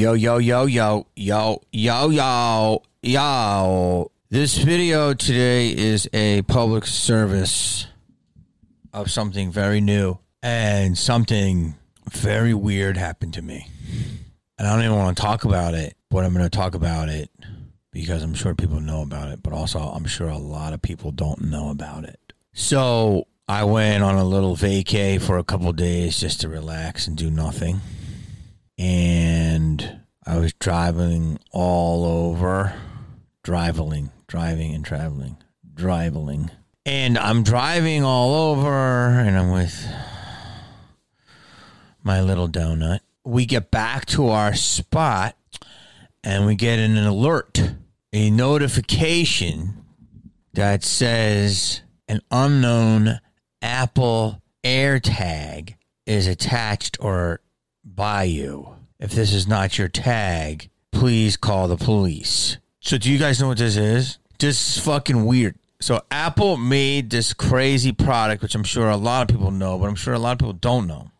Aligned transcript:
Yo, 0.00 0.14
yo, 0.14 0.38
yo, 0.38 0.64
yo, 0.64 1.06
yo, 1.14 1.60
yo, 1.72 2.08
yo, 2.08 2.82
yo. 3.02 4.10
This 4.30 4.56
video 4.56 5.12
today 5.12 5.76
is 5.76 6.08
a 6.14 6.40
public 6.40 6.86
service 6.86 7.86
of 8.94 9.10
something 9.10 9.52
very 9.52 9.82
new 9.82 10.16
and 10.42 10.96
something 10.96 11.74
very 12.10 12.54
weird 12.54 12.96
happened 12.96 13.34
to 13.34 13.42
me. 13.42 13.68
And 14.58 14.66
I 14.66 14.74
don't 14.74 14.86
even 14.86 14.96
want 14.96 15.18
to 15.18 15.22
talk 15.22 15.44
about 15.44 15.74
it, 15.74 15.94
but 16.08 16.24
I'm 16.24 16.32
going 16.32 16.46
to 16.46 16.48
talk 16.48 16.74
about 16.74 17.10
it 17.10 17.28
because 17.92 18.22
I'm 18.22 18.32
sure 18.32 18.54
people 18.54 18.80
know 18.80 19.02
about 19.02 19.30
it, 19.30 19.42
but 19.42 19.52
also 19.52 19.80
I'm 19.80 20.06
sure 20.06 20.30
a 20.30 20.38
lot 20.38 20.72
of 20.72 20.80
people 20.80 21.10
don't 21.10 21.42
know 21.42 21.68
about 21.68 22.04
it. 22.04 22.32
So 22.54 23.26
I 23.46 23.64
went 23.64 24.02
on 24.02 24.14
a 24.14 24.24
little 24.24 24.56
vacay 24.56 25.20
for 25.20 25.36
a 25.36 25.44
couple 25.44 25.70
days 25.74 26.18
just 26.18 26.40
to 26.40 26.48
relax 26.48 27.06
and 27.06 27.18
do 27.18 27.30
nothing 27.30 27.82
and 28.80 30.00
I 30.26 30.38
was 30.38 30.54
driving 30.54 31.38
all 31.52 32.06
over, 32.06 32.74
driving, 33.42 34.10
driving 34.26 34.74
and 34.74 34.82
traveling, 34.82 35.36
driving. 35.74 36.50
And 36.86 37.18
I'm 37.18 37.42
driving 37.42 38.02
all 38.04 38.34
over, 38.34 38.70
and 38.70 39.36
I'm 39.36 39.50
with 39.50 39.86
my 42.02 42.22
little 42.22 42.48
donut. 42.48 43.00
We 43.22 43.44
get 43.44 43.70
back 43.70 44.06
to 44.06 44.28
our 44.28 44.54
spot, 44.54 45.36
and 46.24 46.46
we 46.46 46.54
get 46.54 46.78
an 46.78 46.96
alert, 46.96 47.74
a 48.14 48.30
notification 48.30 49.84
that 50.54 50.84
says 50.84 51.82
an 52.08 52.22
unknown 52.30 53.20
Apple 53.60 54.40
AirTag 54.64 55.74
is 56.06 56.26
attached 56.26 56.96
or 56.98 57.42
by 57.84 58.24
you. 58.24 58.76
If 58.98 59.12
this 59.12 59.32
is 59.32 59.46
not 59.46 59.78
your 59.78 59.88
tag, 59.88 60.70
please 60.92 61.36
call 61.36 61.68
the 61.68 61.76
police. 61.76 62.58
So, 62.80 62.98
do 62.98 63.10
you 63.10 63.18
guys 63.18 63.40
know 63.40 63.48
what 63.48 63.58
this 63.58 63.76
is? 63.76 64.18
This 64.38 64.76
is 64.76 64.84
fucking 64.84 65.24
weird. 65.24 65.56
So, 65.80 66.02
Apple 66.10 66.56
made 66.56 67.10
this 67.10 67.32
crazy 67.32 67.92
product, 67.92 68.42
which 68.42 68.54
I'm 68.54 68.64
sure 68.64 68.88
a 68.88 68.96
lot 68.96 69.22
of 69.22 69.34
people 69.34 69.50
know, 69.50 69.78
but 69.78 69.88
I'm 69.88 69.94
sure 69.94 70.14
a 70.14 70.18
lot 70.18 70.32
of 70.32 70.38
people 70.38 70.52
don't 70.52 70.86
know. 70.86 71.10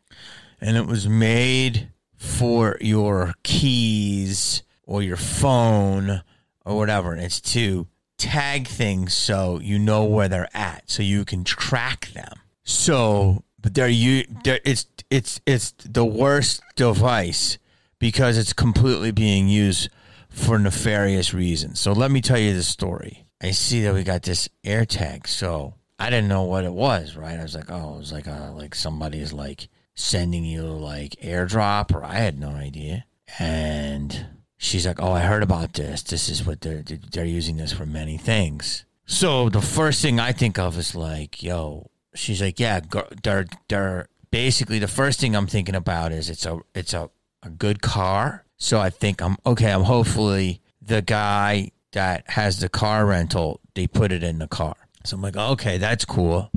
And 0.60 0.76
it 0.76 0.86
was 0.86 1.08
made 1.08 1.88
for 2.16 2.76
your 2.80 3.34
keys 3.42 4.62
or 4.84 5.02
your 5.02 5.16
phone 5.16 6.22
or 6.66 6.76
whatever. 6.76 7.16
It's 7.16 7.40
to 7.40 7.86
tag 8.18 8.68
things 8.68 9.14
so 9.14 9.58
you 9.60 9.78
know 9.78 10.04
where 10.04 10.28
they're 10.28 10.48
at, 10.52 10.90
so 10.90 11.02
you 11.02 11.24
can 11.24 11.44
track 11.44 12.10
them. 12.12 12.40
So, 12.62 13.44
but 13.60 13.74
they're 13.74 13.88
you. 13.88 14.24
They're, 14.44 14.60
it's 14.64 14.86
it's 15.10 15.40
it's 15.46 15.72
the 15.84 16.04
worst 16.04 16.62
device 16.76 17.58
because 17.98 18.38
it's 18.38 18.52
completely 18.52 19.10
being 19.10 19.48
used 19.48 19.90
for 20.28 20.58
nefarious 20.58 21.34
reasons. 21.34 21.80
So 21.80 21.92
let 21.92 22.10
me 22.10 22.20
tell 22.20 22.38
you 22.38 22.54
the 22.54 22.62
story. 22.62 23.26
I 23.42 23.52
see 23.52 23.82
that 23.82 23.94
we 23.94 24.02
got 24.02 24.22
this 24.22 24.48
AirTag, 24.64 25.26
so 25.26 25.74
I 25.98 26.10
didn't 26.10 26.28
know 26.28 26.42
what 26.42 26.64
it 26.64 26.72
was. 26.72 27.16
Right? 27.16 27.38
I 27.38 27.42
was 27.42 27.54
like, 27.54 27.70
oh, 27.70 27.94
it 27.94 27.98
was 27.98 28.12
like 28.12 28.26
a, 28.26 28.52
like 28.54 28.74
somebody's 28.74 29.32
like 29.32 29.68
sending 29.94 30.44
you 30.44 30.62
like 30.62 31.16
airdrop, 31.22 31.94
or 31.94 32.04
I 32.04 32.14
had 32.14 32.38
no 32.38 32.50
idea. 32.50 33.04
And 33.38 34.26
she's 34.56 34.86
like, 34.86 35.00
oh, 35.00 35.12
I 35.12 35.20
heard 35.20 35.42
about 35.42 35.74
this. 35.74 36.02
This 36.02 36.28
is 36.28 36.44
what 36.46 36.60
they're 36.60 36.82
they're 36.82 37.24
using 37.24 37.56
this 37.56 37.72
for 37.72 37.86
many 37.86 38.18
things. 38.18 38.84
So 39.06 39.48
the 39.48 39.60
first 39.60 40.02
thing 40.02 40.20
I 40.20 40.30
think 40.30 40.56
of 40.56 40.78
is 40.78 40.94
like, 40.94 41.42
yo, 41.42 41.90
she's 42.14 42.40
like, 42.40 42.60
yeah, 42.60 42.80
they're 43.22 43.46
they're 43.68 44.06
basically 44.30 44.78
the 44.78 44.88
first 44.88 45.20
thing 45.20 45.34
I'm 45.34 45.46
thinking 45.46 45.74
about 45.74 46.12
is 46.12 46.30
it's 46.30 46.46
a 46.46 46.58
it's 46.74 46.94
a, 46.94 47.10
a 47.42 47.50
good 47.50 47.82
car. 47.82 48.44
So 48.56 48.78
I 48.80 48.90
think 48.90 49.22
I'm 49.22 49.36
okay. 49.46 49.72
I'm 49.72 49.84
hopefully 49.84 50.60
the 50.82 51.02
guy 51.02 51.70
that 51.92 52.28
has 52.30 52.60
the 52.60 52.68
car 52.68 53.06
rental, 53.06 53.60
they 53.74 53.86
put 53.86 54.12
it 54.12 54.22
in 54.22 54.38
the 54.38 54.46
car. 54.46 54.76
So 55.04 55.16
I'm 55.16 55.22
like, 55.22 55.36
okay, 55.36 55.78
that's 55.78 56.04
cool. 56.04 56.50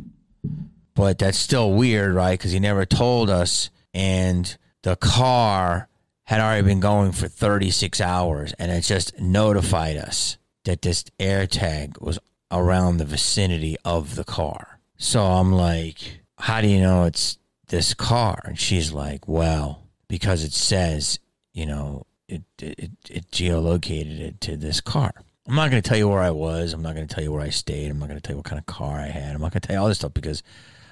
But 0.96 1.18
that's 1.18 1.38
still 1.38 1.74
weird, 1.74 2.14
right? 2.14 2.38
Because 2.38 2.52
he 2.52 2.60
never 2.60 2.86
told 2.86 3.30
us. 3.30 3.70
And 3.94 4.56
the 4.84 4.96
car 4.96 5.88
had 6.26 6.40
already 6.40 6.66
been 6.66 6.80
going 6.80 7.12
for 7.12 7.28
36 7.28 8.00
hours 8.02 8.54
and 8.54 8.72
it 8.72 8.82
just 8.82 9.20
notified 9.20 9.98
us 9.98 10.38
that 10.66 10.82
this 10.82 11.04
AirTag 11.20 12.02
was 12.02 12.18
around 12.52 12.98
the 12.98 13.06
vicinity 13.06 13.76
of 13.84 14.16
the 14.16 14.24
car. 14.24 14.73
So 14.98 15.22
I'm 15.22 15.52
like, 15.52 16.22
how 16.38 16.62
do 16.62 16.68
you 16.68 16.82
know 16.82 17.06
it's 17.06 17.38
this 17.68 17.94
car? 17.94 18.40
And 18.46 18.60
she's 18.60 18.92
like, 18.92 19.28
well, 19.28 19.84
because 20.08 20.44
it 20.44 20.54
says, 20.54 21.20
you 21.54 21.66
know, 21.66 22.06
it, 22.28 22.44
it, 22.62 22.92
it 23.10 23.32
geolocated 23.32 24.20
it 24.20 24.42
to 24.42 24.58
this 24.58 24.82
car. 24.82 25.14
I'm 25.48 25.56
not 25.56 25.70
going 25.70 25.82
to 25.82 25.88
tell 25.88 25.98
you 25.98 26.08
where 26.08 26.22
I 26.22 26.32
was. 26.32 26.74
I'm 26.74 26.82
not 26.82 26.96
going 26.96 27.08
to 27.08 27.14
tell 27.14 27.24
you 27.24 27.32
where 27.32 27.42
I 27.42 27.50
stayed. 27.50 27.92
I'm 27.92 28.00
not 28.00 28.08
going 28.08 28.20
to 28.20 28.22
tell 28.22 28.34
you 28.34 28.38
what 28.38 28.46
kind 28.46 28.60
of 28.60 28.66
car 28.66 28.98
I 28.98 29.08
had. 29.08 29.36
I'm 29.36 29.42
not 29.42 29.52
going 29.52 29.62
to 29.62 29.68
tell 29.68 29.76
you 29.76 29.82
all 29.82 29.90
this 29.90 29.98
stuff 29.98 30.14
because 30.14 30.42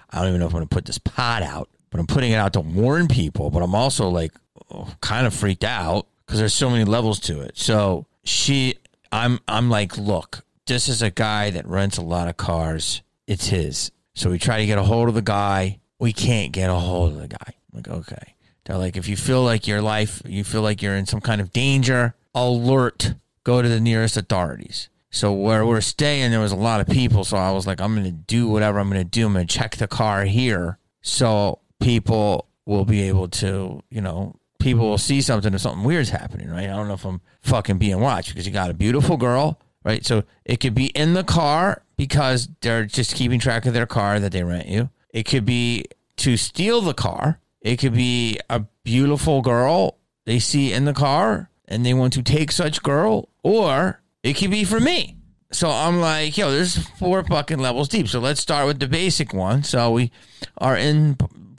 I 0.09 0.19
don't 0.19 0.27
even 0.27 0.39
know 0.39 0.47
if 0.47 0.53
I'm 0.53 0.59
going 0.59 0.67
to 0.67 0.75
put 0.75 0.85
this 0.85 0.97
pod 0.97 1.43
out. 1.43 1.69
But 1.89 1.99
I'm 1.99 2.07
putting 2.07 2.31
it 2.31 2.35
out 2.35 2.53
to 2.53 2.61
warn 2.61 3.07
people. 3.07 3.49
But 3.49 3.63
I'm 3.63 3.75
also 3.75 4.09
like 4.09 4.33
oh, 4.71 4.93
kind 5.01 5.25
of 5.25 5.33
freaked 5.33 5.63
out 5.63 6.07
because 6.25 6.39
there's 6.39 6.53
so 6.53 6.69
many 6.69 6.83
levels 6.83 7.19
to 7.21 7.41
it. 7.41 7.57
So 7.57 8.05
she, 8.23 8.75
I'm, 9.11 9.39
I'm 9.47 9.69
like, 9.69 9.97
look, 9.97 10.45
this 10.67 10.87
is 10.87 11.01
a 11.01 11.09
guy 11.09 11.49
that 11.49 11.65
rents 11.65 11.97
a 11.97 12.01
lot 12.01 12.27
of 12.27 12.37
cars. 12.37 13.01
It's 13.31 13.47
his. 13.47 13.91
So 14.13 14.29
we 14.29 14.39
try 14.39 14.59
to 14.59 14.65
get 14.65 14.77
a 14.77 14.83
hold 14.83 15.07
of 15.07 15.15
the 15.15 15.21
guy 15.21 15.79
we 16.01 16.11
can't 16.11 16.51
get 16.51 16.71
a 16.71 16.73
hold 16.73 17.13
of 17.13 17.19
the 17.19 17.27
guy. 17.27 17.37
I'm 17.47 17.75
like, 17.75 17.87
okay. 17.87 18.33
They're 18.65 18.79
like, 18.79 18.97
if 18.97 19.07
you 19.07 19.15
feel 19.15 19.43
like 19.43 19.67
your 19.67 19.83
life, 19.83 20.19
you 20.25 20.43
feel 20.43 20.63
like 20.63 20.81
you're 20.81 20.95
in 20.95 21.05
some 21.05 21.21
kind 21.21 21.39
of 21.39 21.53
danger, 21.53 22.15
alert, 22.33 23.13
go 23.43 23.61
to 23.61 23.69
the 23.69 23.79
nearest 23.79 24.17
authorities. 24.17 24.89
So 25.11 25.31
where 25.31 25.63
we're 25.63 25.79
staying, 25.81 26.31
there 26.31 26.39
was 26.39 26.53
a 26.53 26.57
lot 26.57 26.81
of 26.81 26.87
people. 26.87 27.23
So 27.23 27.37
I 27.37 27.51
was 27.51 27.67
like, 27.67 27.79
I'm 27.79 27.93
going 27.93 28.05
to 28.05 28.11
do 28.11 28.47
whatever 28.47 28.79
I'm 28.79 28.89
going 28.89 28.99
to 28.99 29.07
do. 29.07 29.27
I'm 29.27 29.33
going 29.33 29.45
to 29.45 29.57
check 29.57 29.75
the 29.75 29.87
car 29.87 30.25
here. 30.25 30.79
So 31.03 31.59
people 31.79 32.47
will 32.65 32.85
be 32.85 33.03
able 33.03 33.27
to, 33.27 33.83
you 33.91 34.01
know, 34.01 34.35
people 34.57 34.89
will 34.89 34.97
see 34.97 35.21
something 35.21 35.53
if 35.53 35.61
something 35.61 35.83
weird's 35.83 36.09
happening, 36.09 36.49
right? 36.49 36.63
I 36.63 36.75
don't 36.75 36.87
know 36.87 36.95
if 36.95 37.05
I'm 37.05 37.21
fucking 37.41 37.77
being 37.77 37.99
watched 37.99 38.29
because 38.29 38.47
you 38.47 38.53
got 38.53 38.71
a 38.71 38.73
beautiful 38.73 39.17
girl, 39.17 39.59
right? 39.83 40.03
So 40.03 40.23
it 40.45 40.59
could 40.59 40.73
be 40.73 40.87
in 40.87 41.13
the 41.13 41.23
car 41.23 41.83
because 42.01 42.49
they're 42.61 42.83
just 42.83 43.13
keeping 43.13 43.39
track 43.39 43.67
of 43.67 43.75
their 43.75 43.85
car 43.85 44.19
that 44.19 44.31
they 44.31 44.43
rent 44.43 44.65
you. 44.65 44.89
It 45.11 45.21
could 45.21 45.45
be 45.45 45.85
to 46.17 46.35
steal 46.35 46.81
the 46.81 46.95
car. 46.95 47.39
It 47.61 47.77
could 47.77 47.93
be 47.93 48.39
a 48.49 48.61
beautiful 48.83 49.43
girl 49.43 49.99
they 50.25 50.39
see 50.39 50.73
in 50.73 50.85
the 50.85 50.95
car 50.95 51.51
and 51.67 51.85
they 51.85 51.93
want 51.93 52.13
to 52.13 52.23
take 52.23 52.51
such 52.51 52.81
girl, 52.81 53.29
or 53.43 54.01
it 54.23 54.33
could 54.33 54.49
be 54.49 54.63
for 54.63 54.79
me. 54.79 55.15
So 55.51 55.69
I'm 55.69 56.01
like, 56.01 56.35
yo, 56.39 56.49
there's 56.49 56.75
four 56.97 57.23
fucking 57.23 57.59
levels 57.59 57.87
deep. 57.87 58.07
So 58.07 58.19
let's 58.19 58.41
start 58.41 58.65
with 58.65 58.79
the 58.79 58.87
basic 58.87 59.31
one. 59.31 59.61
So 59.61 59.91
we 59.91 60.11
are 60.57 60.75
in 60.75 61.17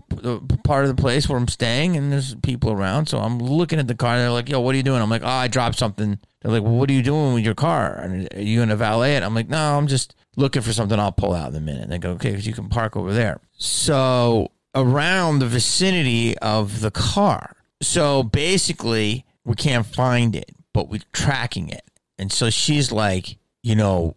the 0.09 0.41
part 0.65 0.87
of 0.87 0.97
the 0.97 1.01
place 1.01 1.29
where 1.29 1.39
I'm 1.39 1.47
staying, 1.47 1.97
and 1.97 2.11
there's 2.11 2.35
people 2.35 2.73
around. 2.73 3.07
So 3.07 3.19
I'm 3.19 3.39
looking 3.39 3.79
at 3.79 3.87
the 3.87 3.95
car. 3.95 4.19
They're 4.19 4.31
like, 4.31 4.49
"Yo, 4.49 4.59
what 4.59 4.75
are 4.75 4.77
you 4.77 4.83
doing?" 4.83 5.01
I'm 5.01 5.09
like, 5.09 5.23
"Oh, 5.23 5.29
I 5.29 5.47
dropped 5.47 5.79
something." 5.79 6.19
They're 6.41 6.51
like, 6.51 6.65
"Well, 6.65 6.75
what 6.75 6.91
are 6.91 6.93
you 6.93 7.03
doing 7.03 7.33
with 7.33 7.45
your 7.45 7.55
car? 7.55 8.01
Are 8.01 8.41
you 8.41 8.59
going 8.59 8.71
to 8.71 8.77
valet 8.77 9.17
it?" 9.17 9.23
I'm 9.23 9.37
like, 9.37 9.49
"No, 9.49 9.79
I'm 9.79 9.87
just 9.87 10.17
looking 10.37 10.63
for 10.63 10.73
something 10.73 10.99
I'll 10.99 11.13
pull 11.13 11.35
out 11.35 11.51
in 11.51 11.57
a 11.57 11.61
minute. 11.61 11.83
And 11.83 11.93
they 11.93 11.99
go, 11.99 12.11
okay, 12.13 12.31
because 12.31 12.47
you 12.47 12.53
can 12.53 12.69
park 12.69 12.97
over 12.97 13.13
there. 13.13 13.41
So 13.53 14.51
around 14.75 15.39
the 15.39 15.47
vicinity 15.47 16.37
of 16.39 16.81
the 16.81 16.91
car. 16.91 17.57
So 17.81 18.23
basically, 18.23 19.25
we 19.45 19.55
can't 19.55 19.87
find 19.87 20.37
it, 20.37 20.55
but 20.73 20.89
we're 20.89 21.01
tracking 21.13 21.69
it. 21.69 21.85
And 22.19 22.33
so 22.33 22.51
she's 22.51 22.93
like, 22.93 23.37
you 23.63 23.75
know, 23.75 24.17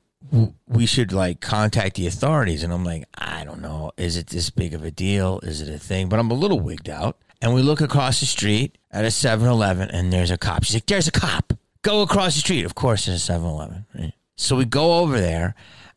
we 0.68 0.86
should 0.86 1.12
like 1.12 1.40
contact 1.42 1.96
the 1.96 2.08
authorities. 2.08 2.64
And 2.64 2.72
I'm 2.74 2.84
like, 2.84 3.06
I 3.18 3.44
don't 3.44 3.62
know. 3.62 3.92
Is 3.98 4.18
it 4.18 4.28
this 4.28 4.50
big 4.50 4.74
of 4.74 4.84
a 4.84 4.92
deal? 4.92 5.40
Is 5.44 5.62
it 5.62 5.74
a 5.74 5.80
thing? 5.80 6.10
But 6.10 6.20
I'm 6.20 6.32
a 6.32 6.36
little 6.36 6.60
wigged 6.60 6.90
out. 6.90 7.18
And 7.42 7.54
we 7.54 7.62
look 7.62 7.82
across 7.82 8.20
the 8.20 8.26
street 8.26 8.78
at 8.92 9.06
a 9.06 9.12
7 9.12 9.48
Eleven 9.48 9.90
and 9.90 10.12
there's 10.12 10.32
a 10.32 10.38
cop. 10.38 10.64
She's 10.64 10.76
like, 10.76 10.86
there's 10.86 11.08
a 11.08 11.12
cop. 11.12 11.54
Go 11.82 12.02
across 12.02 12.34
the 12.36 12.40
street. 12.42 12.66
Of 12.66 12.76
course, 12.76 13.06
there's 13.06 13.22
a 13.22 13.26
7 13.26 13.46
Eleven. 13.46 13.86
Right? 13.94 14.14
So 14.38 14.56
we 14.56 14.66
go 14.66 15.00
over 15.00 15.20
there 15.20 15.56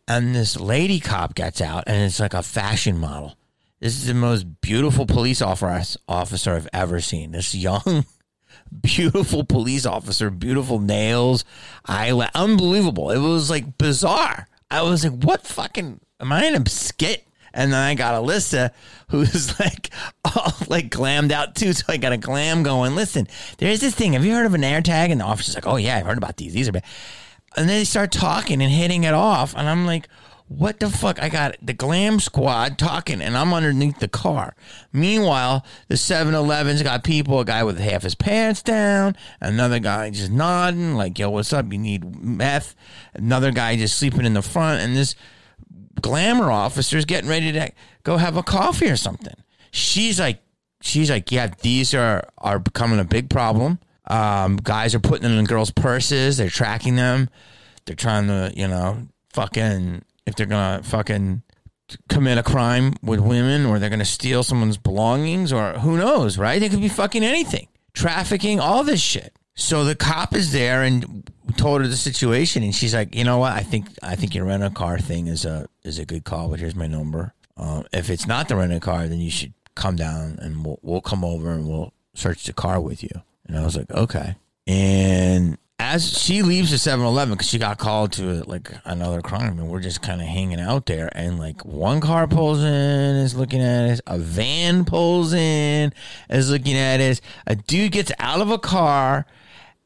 and 0.08 0.34
this 0.34 0.58
lady 0.58 0.98
cop 0.98 1.34
gets 1.34 1.60
out 1.60 1.84
and 1.86 2.02
it's 2.02 2.18
like 2.18 2.34
a 2.34 2.42
fashion 2.42 2.98
model. 2.98 3.36
This 3.78 3.94
is 3.94 4.06
the 4.06 4.14
most 4.14 4.60
beautiful 4.60 5.06
police 5.06 5.40
officer 5.40 6.52
I've 6.54 6.68
ever 6.72 7.00
seen. 7.00 7.30
This 7.30 7.54
young, 7.54 8.06
beautiful 8.82 9.44
police 9.44 9.86
officer, 9.86 10.30
beautiful 10.30 10.80
nails, 10.80 11.44
eyelash, 11.84 12.30
unbelievable. 12.34 13.10
It 13.10 13.18
was 13.18 13.50
like 13.50 13.78
bizarre. 13.78 14.48
I 14.70 14.82
was 14.82 15.04
like, 15.04 15.22
what 15.22 15.46
fucking, 15.46 16.00
am 16.18 16.32
I 16.32 16.46
in 16.46 16.60
a 16.60 16.68
skit? 16.68 17.24
And 17.54 17.72
then 17.72 17.80
I 17.80 17.94
got 17.94 18.14
Alyssa, 18.14 18.70
who's 19.10 19.60
like 19.60 19.90
all 20.24 20.54
like 20.68 20.90
glammed 20.90 21.32
out 21.32 21.54
too. 21.54 21.74
So 21.74 21.84
I 21.88 21.98
got 21.98 22.12
a 22.12 22.16
glam 22.16 22.62
going. 22.62 22.94
Listen, 22.94 23.28
there's 23.58 23.80
this 23.80 23.94
thing. 23.94 24.14
Have 24.14 24.24
you 24.24 24.32
heard 24.32 24.46
of 24.46 24.54
an 24.54 24.62
AirTag? 24.62 25.10
And 25.10 25.20
the 25.20 25.24
officer's 25.24 25.54
like, 25.54 25.66
oh 25.66 25.76
yeah, 25.76 25.98
I've 25.98 26.06
heard 26.06 26.18
about 26.18 26.38
these. 26.38 26.54
These 26.54 26.68
are 26.68 26.72
bad. 26.72 26.84
And 27.58 27.68
then 27.68 27.78
they 27.78 27.84
start 27.84 28.12
talking 28.12 28.62
and 28.62 28.70
hitting 28.70 29.02
it 29.02 29.14
off. 29.14 29.52
And 29.56 29.68
I'm 29.68 29.84
like, 29.84 30.08
what 30.46 30.78
the 30.78 30.88
fuck? 30.88 31.20
I 31.20 31.28
got 31.28 31.56
the 31.60 31.72
glam 31.72 32.20
squad 32.20 32.78
talking 32.78 33.20
and 33.20 33.36
I'm 33.36 33.52
underneath 33.52 33.98
the 33.98 34.06
car. 34.06 34.54
Meanwhile, 34.92 35.66
the 35.88 35.96
7 35.96 36.34
Eleven's 36.34 36.84
got 36.84 37.02
people, 37.02 37.40
a 37.40 37.44
guy 37.44 37.64
with 37.64 37.80
half 37.80 38.04
his 38.04 38.14
pants 38.14 38.62
down, 38.62 39.16
another 39.40 39.80
guy 39.80 40.08
just 40.10 40.30
nodding, 40.30 40.94
like, 40.94 41.18
yo, 41.18 41.30
what's 41.30 41.52
up? 41.52 41.72
You 41.72 41.78
need 41.80 42.22
meth. 42.22 42.76
Another 43.12 43.50
guy 43.50 43.74
just 43.76 43.98
sleeping 43.98 44.24
in 44.24 44.34
the 44.34 44.42
front, 44.42 44.80
and 44.80 44.96
this 44.96 45.16
glamour 46.00 46.52
officer's 46.52 47.04
getting 47.04 47.28
ready 47.28 47.50
to 47.50 47.72
go 48.04 48.18
have 48.18 48.36
a 48.36 48.42
coffee 48.44 48.88
or 48.88 48.96
something. 48.96 49.34
She's 49.72 50.20
like, 50.20 50.40
she's 50.80 51.10
like, 51.10 51.32
yeah, 51.32 51.48
these 51.60 51.92
are 51.92 52.22
are 52.38 52.60
becoming 52.60 53.00
a 53.00 53.04
big 53.04 53.28
problem. 53.28 53.80
Um, 54.08 54.56
guys 54.56 54.94
are 54.94 55.00
putting 55.00 55.28
them 55.28 55.38
in 55.38 55.44
girls' 55.44 55.70
purses. 55.70 56.38
They're 56.38 56.48
tracking 56.48 56.96
them. 56.96 57.28
They're 57.84 57.96
trying 57.96 58.26
to, 58.28 58.52
you 58.56 58.68
know, 58.68 59.06
fucking 59.30 60.02
if 60.26 60.34
they're 60.34 60.46
gonna 60.46 60.82
fucking 60.82 61.42
commit 62.08 62.38
a 62.38 62.42
crime 62.42 62.94
with 63.02 63.20
women 63.20 63.64
or 63.64 63.78
they're 63.78 63.90
gonna 63.90 64.04
steal 64.04 64.42
someone's 64.42 64.76
belongings 64.76 65.52
or 65.52 65.74
who 65.74 65.96
knows, 65.96 66.38
right? 66.38 66.60
They 66.60 66.68
could 66.68 66.80
be 66.80 66.88
fucking 66.88 67.22
anything, 67.24 67.68
trafficking, 67.94 68.60
all 68.60 68.84
this 68.84 69.00
shit. 69.00 69.32
So 69.54 69.84
the 69.84 69.94
cop 69.94 70.34
is 70.34 70.52
there 70.52 70.82
and 70.82 71.28
told 71.56 71.80
her 71.80 71.88
the 71.88 71.96
situation, 71.96 72.62
and 72.62 72.74
she's 72.74 72.94
like, 72.94 73.14
you 73.14 73.24
know 73.24 73.38
what? 73.38 73.52
I 73.52 73.60
think 73.60 73.86
I 74.02 74.14
think 74.14 74.34
your 74.34 74.44
rent 74.44 74.62
a 74.62 74.70
car 74.70 74.98
thing 74.98 75.26
is 75.26 75.44
a 75.44 75.68
is 75.82 75.98
a 75.98 76.04
good 76.04 76.24
call, 76.24 76.48
but 76.48 76.60
here's 76.60 76.76
my 76.76 76.86
number. 76.86 77.34
Um, 77.56 77.84
if 77.92 78.08
it's 78.08 78.26
not 78.26 78.48
the 78.48 78.56
rent 78.56 78.72
a 78.72 78.80
car, 78.80 79.08
then 79.08 79.18
you 79.18 79.30
should 79.30 79.52
come 79.74 79.96
down 79.96 80.38
and 80.40 80.64
we'll 80.64 80.78
we'll 80.82 81.00
come 81.00 81.24
over 81.24 81.50
and 81.50 81.68
we'll 81.68 81.92
search 82.14 82.44
the 82.44 82.52
car 82.52 82.80
with 82.80 83.02
you. 83.02 83.22
And 83.48 83.58
I 83.58 83.64
was 83.64 83.76
like, 83.76 83.90
okay. 83.90 84.36
And 84.66 85.58
as 85.78 86.18
she 86.18 86.42
leaves 86.42 86.70
the 86.70 86.76
7-Eleven 86.76 87.34
because 87.34 87.48
she 87.48 87.58
got 87.58 87.78
called 87.78 88.12
to 88.12 88.42
like 88.44 88.70
another 88.84 89.22
crime, 89.22 89.58
and 89.58 89.68
we're 89.68 89.80
just 89.80 90.02
kind 90.02 90.20
of 90.20 90.26
hanging 90.26 90.60
out 90.60 90.86
there, 90.86 91.08
and 91.14 91.38
like 91.38 91.64
one 91.64 92.00
car 92.00 92.26
pulls 92.26 92.60
in, 92.60 93.16
is 93.16 93.34
looking 93.34 93.62
at 93.62 93.90
us. 93.90 94.00
A 94.06 94.18
van 94.18 94.84
pulls 94.84 95.32
in, 95.32 95.92
is 96.28 96.50
looking 96.50 96.76
at 96.76 97.00
us. 97.00 97.20
A 97.46 97.54
dude 97.54 97.92
gets 97.92 98.12
out 98.18 98.40
of 98.40 98.50
a 98.50 98.58
car 98.58 99.24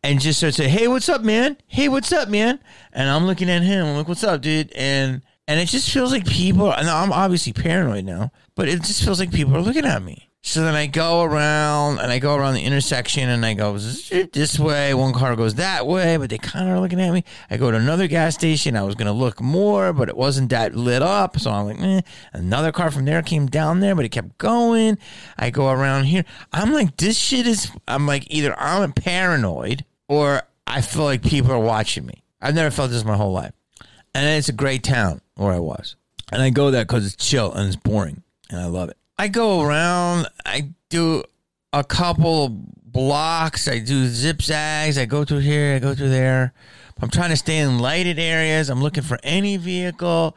and 0.02 0.20
just 0.20 0.38
starts 0.38 0.56
saying, 0.56 0.70
"Hey, 0.70 0.88
what's 0.88 1.08
up, 1.08 1.22
man? 1.22 1.56
Hey, 1.68 1.88
what's 1.88 2.12
up, 2.12 2.28
man?" 2.28 2.58
And 2.92 3.08
I'm 3.08 3.26
looking 3.26 3.50
at 3.50 3.62
him. 3.62 3.86
I'm 3.86 3.96
like, 3.96 4.08
"What's 4.08 4.24
up, 4.24 4.40
dude?" 4.40 4.72
And 4.72 5.22
and 5.46 5.60
it 5.60 5.66
just 5.66 5.90
feels 5.90 6.10
like 6.10 6.26
people. 6.26 6.72
And 6.72 6.88
I'm 6.88 7.12
obviously 7.12 7.52
paranoid 7.52 8.04
now, 8.04 8.32
but 8.56 8.68
it 8.68 8.82
just 8.82 9.04
feels 9.04 9.20
like 9.20 9.30
people 9.30 9.56
are 9.56 9.62
looking 9.62 9.84
at 9.84 10.02
me. 10.02 10.31
So 10.44 10.62
then 10.62 10.74
I 10.74 10.86
go 10.86 11.22
around 11.22 12.00
and 12.00 12.10
I 12.10 12.18
go 12.18 12.34
around 12.34 12.54
the 12.54 12.64
intersection 12.64 13.28
and 13.28 13.46
I 13.46 13.54
go 13.54 13.78
this 13.78 14.58
way. 14.58 14.92
One 14.92 15.12
car 15.12 15.36
goes 15.36 15.54
that 15.54 15.86
way, 15.86 16.16
but 16.16 16.30
they 16.30 16.38
kind 16.38 16.68
of 16.68 16.76
are 16.76 16.80
looking 16.80 17.00
at 17.00 17.12
me. 17.12 17.22
I 17.48 17.56
go 17.56 17.70
to 17.70 17.76
another 17.76 18.08
gas 18.08 18.34
station. 18.34 18.76
I 18.76 18.82
was 18.82 18.96
going 18.96 19.06
to 19.06 19.12
look 19.12 19.40
more, 19.40 19.92
but 19.92 20.08
it 20.08 20.16
wasn't 20.16 20.50
that 20.50 20.74
lit 20.74 21.00
up. 21.00 21.38
So 21.38 21.52
I'm 21.52 21.66
like, 21.66 21.80
eh. 21.80 22.00
Another 22.32 22.72
car 22.72 22.90
from 22.90 23.04
there 23.04 23.22
came 23.22 23.46
down 23.46 23.78
there, 23.78 23.94
but 23.94 24.04
it 24.04 24.08
kept 24.08 24.36
going. 24.38 24.98
I 25.38 25.50
go 25.50 25.70
around 25.70 26.04
here. 26.04 26.24
I'm 26.52 26.72
like, 26.72 26.96
this 26.96 27.16
shit 27.16 27.46
is, 27.46 27.70
I'm 27.86 28.08
like, 28.08 28.26
either 28.28 28.58
I'm 28.58 28.92
paranoid 28.92 29.84
or 30.08 30.42
I 30.66 30.80
feel 30.80 31.04
like 31.04 31.22
people 31.22 31.52
are 31.52 31.60
watching 31.60 32.04
me. 32.04 32.24
I've 32.40 32.56
never 32.56 32.72
felt 32.72 32.90
this 32.90 33.04
my 33.04 33.16
whole 33.16 33.32
life. 33.32 33.52
And 34.12 34.26
it's 34.26 34.48
a 34.48 34.52
great 34.52 34.82
town 34.82 35.20
where 35.36 35.52
I 35.52 35.60
was. 35.60 35.94
And 36.32 36.42
I 36.42 36.50
go 36.50 36.72
there 36.72 36.84
because 36.84 37.06
it's 37.06 37.24
chill 37.24 37.52
and 37.52 37.68
it's 37.68 37.76
boring 37.76 38.24
and 38.50 38.60
I 38.60 38.66
love 38.66 38.88
it. 38.88 38.96
I 39.18 39.28
go 39.28 39.62
around. 39.62 40.28
I 40.44 40.70
do 40.88 41.24
a 41.72 41.84
couple 41.84 42.48
blocks. 42.84 43.68
I 43.68 43.78
do 43.78 44.06
zigzags. 44.06 44.98
I 44.98 45.04
go 45.04 45.24
through 45.24 45.40
here. 45.40 45.76
I 45.76 45.78
go 45.78 45.94
through 45.94 46.10
there. 46.10 46.52
I'm 47.00 47.10
trying 47.10 47.30
to 47.30 47.36
stay 47.36 47.58
in 47.58 47.78
lighted 47.78 48.18
areas. 48.18 48.68
I'm 48.68 48.82
looking 48.82 49.02
for 49.02 49.18
any 49.22 49.56
vehicle. 49.56 50.36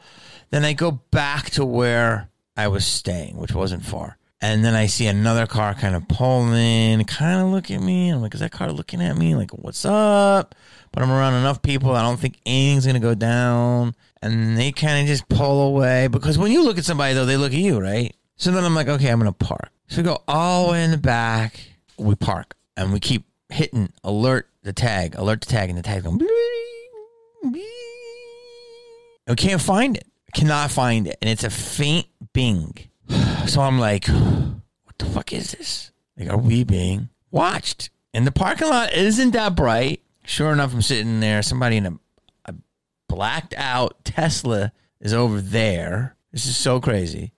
Then 0.50 0.64
I 0.64 0.72
go 0.72 0.90
back 0.90 1.50
to 1.50 1.64
where 1.64 2.30
I 2.56 2.68
was 2.68 2.86
staying, 2.86 3.36
which 3.36 3.52
wasn't 3.52 3.84
far. 3.84 4.18
And 4.40 4.64
then 4.64 4.74
I 4.74 4.86
see 4.86 5.06
another 5.06 5.46
car 5.46 5.74
kind 5.74 5.94
of 5.94 6.08
pulling, 6.08 7.02
kind 7.04 7.40
of 7.40 7.48
look 7.48 7.70
at 7.70 7.80
me. 7.80 8.10
I'm 8.10 8.20
like, 8.20 8.34
is 8.34 8.40
that 8.40 8.52
car 8.52 8.70
looking 8.72 9.00
at 9.00 9.16
me? 9.16 9.34
Like, 9.34 9.52
what's 9.52 9.84
up? 9.84 10.54
But 10.92 11.02
I'm 11.02 11.10
around 11.10 11.34
enough 11.34 11.62
people. 11.62 11.92
I 11.92 12.02
don't 12.02 12.18
think 12.18 12.38
anything's 12.44 12.84
going 12.86 12.94
to 12.94 13.00
go 13.00 13.14
down. 13.14 13.94
And 14.22 14.56
they 14.56 14.72
kind 14.72 15.00
of 15.00 15.06
just 15.06 15.28
pull 15.28 15.68
away 15.68 16.08
because 16.08 16.38
when 16.38 16.50
you 16.50 16.64
look 16.64 16.78
at 16.78 16.84
somebody, 16.84 17.14
though, 17.14 17.26
they 17.26 17.36
look 17.36 17.52
at 17.52 17.58
you, 17.58 17.78
right? 17.78 18.15
So 18.36 18.50
then 18.50 18.64
I'm 18.64 18.74
like, 18.74 18.88
okay, 18.88 19.08
I'm 19.08 19.20
to 19.20 19.32
park. 19.32 19.70
So 19.88 19.98
we 19.98 20.02
go 20.02 20.22
all 20.28 20.66
the 20.66 20.72
way 20.72 20.84
in 20.84 20.90
the 20.90 20.98
back. 20.98 21.58
We 21.96 22.14
park 22.14 22.54
and 22.76 22.92
we 22.92 23.00
keep 23.00 23.24
hitting 23.48 23.92
alert 24.04 24.48
the 24.62 24.72
tag, 24.72 25.14
alert 25.14 25.40
the 25.40 25.46
tag, 25.46 25.70
and 25.70 25.78
the 25.78 25.82
tag's 25.82 26.04
going. 26.04 26.20
We 29.28 29.34
can't 29.36 29.60
find 29.60 29.96
it. 29.96 30.06
Cannot 30.34 30.70
find 30.70 31.06
it. 31.06 31.16
And 31.22 31.30
it's 31.30 31.44
a 31.44 31.50
faint 31.50 32.06
bing. 32.32 32.74
So 33.46 33.60
I'm 33.60 33.78
like, 33.78 34.08
what 34.08 34.98
the 34.98 35.04
fuck 35.04 35.32
is 35.32 35.52
this? 35.52 35.92
Like, 36.18 36.28
are 36.28 36.36
we 36.36 36.64
being 36.64 37.10
watched? 37.30 37.90
And 38.12 38.26
the 38.26 38.32
parking 38.32 38.66
lot 38.66 38.92
isn't 38.92 39.30
that 39.30 39.54
bright. 39.54 40.02
Sure 40.24 40.52
enough, 40.52 40.74
I'm 40.74 40.82
sitting 40.82 41.20
there. 41.20 41.42
Somebody 41.42 41.76
in 41.76 41.86
a, 41.86 41.92
a 42.46 42.54
blacked 43.08 43.54
out 43.56 44.04
Tesla 44.04 44.72
is 45.00 45.14
over 45.14 45.40
there. 45.40 46.16
This 46.32 46.46
is 46.46 46.56
so 46.56 46.80
crazy. 46.80 47.34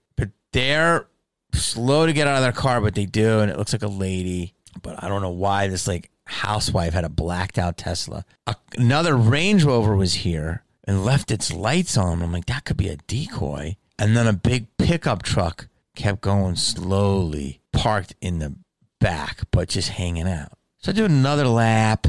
They're 0.58 1.06
slow 1.52 2.06
to 2.06 2.12
get 2.12 2.26
out 2.26 2.34
of 2.34 2.42
their 2.42 2.50
car, 2.50 2.80
but 2.80 2.96
they 2.96 3.06
do, 3.06 3.38
and 3.38 3.48
it 3.48 3.56
looks 3.56 3.72
like 3.72 3.84
a 3.84 3.88
lady. 3.88 4.54
But 4.82 5.00
I 5.02 5.08
don't 5.08 5.22
know 5.22 5.30
why 5.30 5.68
this 5.68 5.86
like 5.86 6.10
housewife 6.24 6.94
had 6.94 7.04
a 7.04 7.08
blacked 7.08 7.58
out 7.58 7.76
Tesla. 7.76 8.24
A, 8.48 8.56
another 8.76 9.16
Range 9.16 9.62
Rover 9.62 9.94
was 9.94 10.14
here 10.14 10.64
and 10.82 11.04
left 11.04 11.30
its 11.30 11.52
lights 11.52 11.96
on. 11.96 12.22
I'm 12.22 12.32
like, 12.32 12.46
that 12.46 12.64
could 12.64 12.76
be 12.76 12.88
a 12.88 12.96
decoy. 12.96 13.76
And 14.00 14.16
then 14.16 14.26
a 14.26 14.32
big 14.32 14.66
pickup 14.78 15.22
truck 15.22 15.68
kept 15.94 16.22
going 16.22 16.56
slowly, 16.56 17.60
parked 17.72 18.16
in 18.20 18.40
the 18.40 18.56
back, 18.98 19.42
but 19.52 19.68
just 19.68 19.90
hanging 19.90 20.28
out. 20.28 20.52
So 20.78 20.90
I 20.90 20.94
do 20.94 21.04
another 21.04 21.46
lap. 21.46 22.08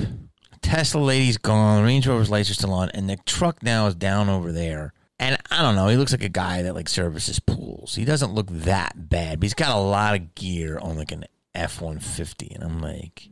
Tesla 0.62 1.02
lady's 1.02 1.38
gone. 1.38 1.84
Range 1.84 2.08
Rover's 2.08 2.32
lights 2.32 2.50
are 2.50 2.56
still 2.56 2.74
on, 2.74 2.90
and 2.96 3.08
the 3.08 3.18
truck 3.28 3.62
now 3.62 3.86
is 3.86 3.94
down 3.94 4.28
over 4.28 4.52
there. 4.52 4.94
And 5.20 5.38
I 5.52 5.62
don't 5.62 5.76
know. 5.76 5.88
He 5.88 5.98
looks 5.98 6.14
like 6.14 6.24
a 6.24 6.30
guy 6.30 6.62
that 6.62 6.76
like 6.76 6.88
services 6.88 7.40
pools. 7.40 7.96
He 7.96 8.06
doesn't 8.06 8.34
look 8.34 8.48
that 8.50 9.10
bad, 9.10 9.40
but 9.40 9.46
he's 9.46 9.54
got 9.54 9.76
a 9.76 9.80
lot 9.80 10.16
of 10.16 10.34
gear 10.36 10.80
on 10.80 10.96
like 10.98 11.12
an 11.12 11.26
F 11.54 11.82
one 11.82 12.00
fifty, 12.00 12.52
and 12.56 12.64
I'm 12.64 12.80
like, 12.80 13.28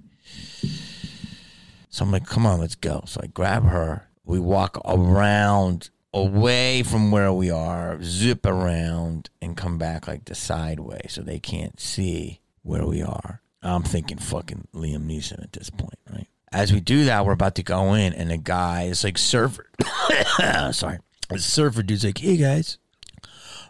so 1.90 2.04
I'm 2.04 2.12
like, 2.12 2.26
come 2.26 2.46
on, 2.46 2.60
let's 2.60 2.76
go. 2.76 3.04
So 3.06 3.22
I 3.24 3.28
grab 3.28 3.64
her. 3.64 4.08
We 4.26 4.40
walk 4.40 4.82
around 4.84 5.90
away 6.14 6.84
from 6.84 7.12
where 7.12 7.32
we 7.32 7.50
are, 7.52 8.00
zip 8.04 8.46
around, 8.46 9.30
and 9.42 9.56
come 9.56 9.78
back 9.78 10.08
like 10.08 10.26
the 10.26 10.36
sideway 10.36 11.06
so 11.08 11.22
they 11.22 11.40
can't 11.40 11.80
see 11.80 12.42
where 12.64 12.86
we 12.86 13.02
are. 13.02 13.42
I'm 13.64 13.84
thinking 13.84 14.18
fucking 14.18 14.68
Liam 14.74 15.06
Neeson 15.08 15.42
at 15.42 15.54
this 15.54 15.70
point, 15.70 16.00
right? 16.12 16.28
As 16.52 16.72
we 16.72 16.80
do 16.80 17.06
that, 17.06 17.26
we're 17.26 17.34
about 17.34 17.56
to 17.56 17.64
go 17.64 17.94
in, 17.94 18.14
and 18.14 18.30
the 18.30 18.38
guy 18.38 18.84
is 18.84 19.04
like 19.04 19.18
surfer. 19.18 19.70
Sorry, 20.72 21.00
the 21.30 21.40
surfer 21.40 21.84
dude's 21.84 22.06
like, 22.06 22.18
"Hey 22.18 22.38
guys, 22.38 22.78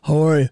how 0.03 0.21
are 0.21 0.39
you?" 0.41 0.49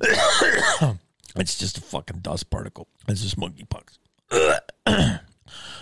it's 1.36 1.58
just 1.58 1.78
a 1.78 1.82
fucking 1.82 2.20
dust 2.20 2.50
particle. 2.50 2.88
It's 3.08 3.22
just 3.22 3.38
monkeypox. 3.38 3.98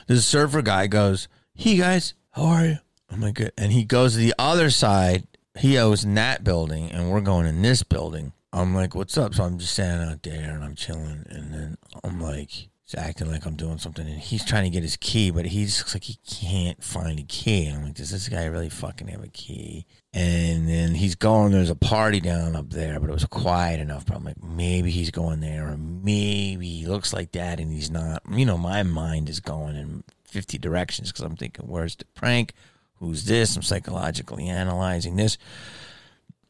the 0.06 0.20
surfer 0.20 0.62
guy 0.62 0.86
goes, 0.86 1.28
"Hey 1.54 1.76
guys, 1.76 2.14
how 2.32 2.44
are 2.44 2.66
you?" 2.66 2.78
I'm 3.10 3.20
like, 3.20 3.34
good. 3.34 3.52
And 3.56 3.72
he 3.72 3.84
goes 3.84 4.14
to 4.14 4.18
the 4.18 4.34
other 4.38 4.70
side. 4.70 5.26
He 5.56 5.78
owes 5.78 6.02
that 6.02 6.42
building, 6.42 6.90
and 6.90 7.10
we're 7.10 7.20
going 7.20 7.46
in 7.46 7.62
this 7.62 7.84
building. 7.84 8.32
I'm 8.52 8.74
like, 8.74 8.94
what's 8.94 9.16
up? 9.18 9.34
So 9.34 9.44
I'm 9.44 9.58
just 9.58 9.72
standing 9.72 10.08
out 10.08 10.22
there 10.22 10.54
and 10.54 10.62
I'm 10.62 10.74
chilling. 10.76 11.26
And 11.28 11.52
then 11.52 11.78
I'm 12.04 12.20
like, 12.20 12.68
he's 12.84 12.94
acting 12.98 13.30
like 13.30 13.46
I'm 13.46 13.56
doing 13.56 13.78
something. 13.78 14.06
And 14.06 14.20
he's 14.20 14.44
trying 14.44 14.64
to 14.64 14.70
get 14.70 14.82
his 14.82 14.96
key, 14.96 15.30
but 15.30 15.46
he 15.46 15.64
just 15.64 15.80
looks 15.80 15.94
like 15.94 16.04
he 16.04 16.18
can't 16.26 16.82
find 16.82 17.18
a 17.18 17.24
key. 17.24 17.66
And 17.66 17.78
I'm 17.78 17.84
like, 17.84 17.94
does 17.94 18.10
this 18.10 18.28
guy 18.28 18.44
really 18.46 18.68
fucking 18.68 19.08
have 19.08 19.22
a 19.22 19.28
key? 19.28 19.86
And 20.12 20.68
then 20.68 20.94
he's 20.94 21.14
going, 21.14 21.52
there's 21.52 21.70
a 21.70 21.74
party 21.74 22.20
down 22.20 22.54
up 22.54 22.70
there, 22.70 23.00
but 23.00 23.10
it 23.10 23.12
was 23.12 23.24
quiet 23.24 23.80
enough. 23.80 24.06
But 24.06 24.16
I'm 24.16 24.24
like, 24.24 24.42
maybe 24.42 24.90
he's 24.90 25.10
going 25.10 25.40
there, 25.40 25.68
or 25.68 25.76
maybe 25.76 26.68
he 26.68 26.86
looks 26.86 27.12
like 27.12 27.32
that 27.32 27.58
and 27.58 27.72
he's 27.72 27.90
not. 27.90 28.22
You 28.30 28.46
know, 28.46 28.58
my 28.58 28.82
mind 28.82 29.28
is 29.28 29.40
going 29.40 29.76
in 29.76 30.04
50 30.24 30.58
directions 30.58 31.10
because 31.10 31.24
I'm 31.24 31.36
thinking, 31.36 31.66
where's 31.66 31.96
the 31.96 32.04
prank? 32.14 32.52
Who's 32.98 33.24
this? 33.24 33.56
I'm 33.56 33.62
psychologically 33.62 34.48
analyzing 34.48 35.16
this. 35.16 35.36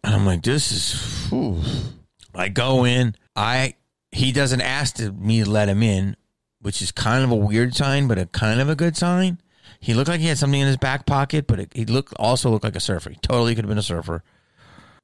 And 0.02 0.14
I'm 0.14 0.26
like, 0.26 0.42
this 0.42 0.70
is. 0.70 1.28
Whew. 1.30 1.62
I 2.34 2.48
go 2.48 2.84
in. 2.84 3.14
I 3.34 3.74
he 4.14 4.30
doesn't 4.30 4.60
ask 4.60 5.00
me 5.00 5.42
to 5.42 5.50
let 5.50 5.68
him 5.68 5.82
in, 5.82 6.16
which 6.64 6.80
is 6.80 6.90
kind 6.90 7.22
of 7.22 7.30
a 7.30 7.36
weird 7.36 7.74
sign, 7.74 8.08
but 8.08 8.16
a 8.16 8.24
kind 8.24 8.58
of 8.58 8.70
a 8.70 8.74
good 8.74 8.96
sign. 8.96 9.38
He 9.80 9.92
looked 9.92 10.08
like 10.08 10.20
he 10.20 10.28
had 10.28 10.38
something 10.38 10.62
in 10.62 10.66
his 10.66 10.78
back 10.78 11.04
pocket, 11.04 11.46
but 11.46 11.60
it, 11.60 11.70
he 11.74 11.84
looked 11.84 12.14
also 12.14 12.48
looked 12.48 12.64
like 12.64 12.74
a 12.74 12.80
surfer. 12.80 13.10
He 13.10 13.16
totally 13.16 13.54
could 13.54 13.66
have 13.66 13.68
been 13.68 13.76
a 13.76 13.82
surfer. 13.82 14.24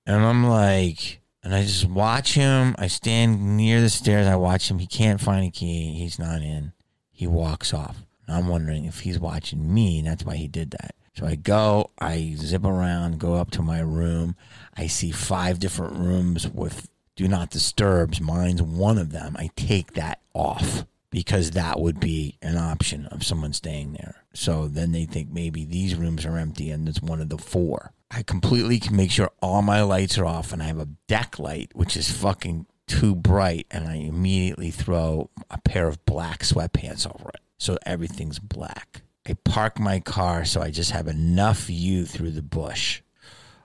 And 0.06 0.24
I'm 0.24 0.46
like, 0.46 1.20
and 1.44 1.54
I 1.54 1.60
just 1.60 1.84
watch 1.84 2.32
him. 2.32 2.74
I 2.78 2.86
stand 2.86 3.58
near 3.58 3.82
the 3.82 3.90
stairs. 3.90 4.26
I 4.26 4.36
watch 4.36 4.70
him. 4.70 4.78
He 4.78 4.86
can't 4.86 5.20
find 5.20 5.46
a 5.46 5.50
key. 5.50 5.92
He's 5.98 6.18
not 6.18 6.40
in. 6.40 6.72
He 7.10 7.26
walks 7.26 7.74
off. 7.74 8.06
I'm 8.26 8.48
wondering 8.48 8.86
if 8.86 9.00
he's 9.00 9.18
watching 9.18 9.74
me, 9.74 9.98
and 9.98 10.08
that's 10.08 10.24
why 10.24 10.36
he 10.36 10.48
did 10.48 10.70
that. 10.70 10.94
So 11.14 11.26
I 11.26 11.34
go, 11.34 11.90
I 12.00 12.36
zip 12.38 12.64
around, 12.64 13.20
go 13.20 13.34
up 13.34 13.50
to 13.50 13.62
my 13.62 13.80
room. 13.80 14.34
I 14.78 14.86
see 14.86 15.10
five 15.10 15.58
different 15.58 15.98
rooms 15.98 16.48
with 16.48 16.88
do 17.16 17.28
not 17.28 17.50
disturbs. 17.50 18.18
Mine's 18.18 18.62
one 18.62 18.96
of 18.96 19.12
them. 19.12 19.36
I 19.38 19.50
take 19.56 19.92
that 19.92 20.20
off 20.32 20.86
because 21.10 21.50
that 21.52 21.80
would 21.80 21.98
be 21.98 22.36
an 22.40 22.56
option 22.56 23.06
of 23.06 23.24
someone 23.24 23.52
staying 23.52 23.92
there. 23.94 24.24
So 24.32 24.68
then 24.68 24.92
they 24.92 25.04
think 25.04 25.30
maybe 25.30 25.64
these 25.64 25.96
rooms 25.96 26.24
are 26.24 26.36
empty 26.36 26.70
and 26.70 26.88
it's 26.88 27.02
one 27.02 27.20
of 27.20 27.28
the 27.28 27.38
four. 27.38 27.92
I 28.10 28.22
completely 28.22 28.78
can 28.78 28.96
make 28.96 29.10
sure 29.10 29.30
all 29.42 29.62
my 29.62 29.82
lights 29.82 30.18
are 30.18 30.24
off 30.24 30.52
and 30.52 30.62
I 30.62 30.66
have 30.66 30.78
a 30.78 30.88
deck 31.08 31.38
light, 31.38 31.72
which 31.74 31.96
is 31.96 32.10
fucking 32.10 32.66
too 32.86 33.14
bright. 33.14 33.66
And 33.70 33.88
I 33.88 33.96
immediately 33.96 34.70
throw 34.70 35.30
a 35.50 35.58
pair 35.58 35.88
of 35.88 36.04
black 36.04 36.40
sweatpants 36.40 37.06
over 37.06 37.30
it. 37.30 37.40
So 37.58 37.76
everything's 37.84 38.38
black. 38.38 39.02
I 39.28 39.34
park 39.44 39.78
my 39.78 40.00
car 40.00 40.44
so 40.44 40.62
I 40.62 40.70
just 40.70 40.92
have 40.92 41.06
enough 41.06 41.64
view 41.64 42.06
through 42.06 42.30
the 42.32 42.42
bush. 42.42 43.02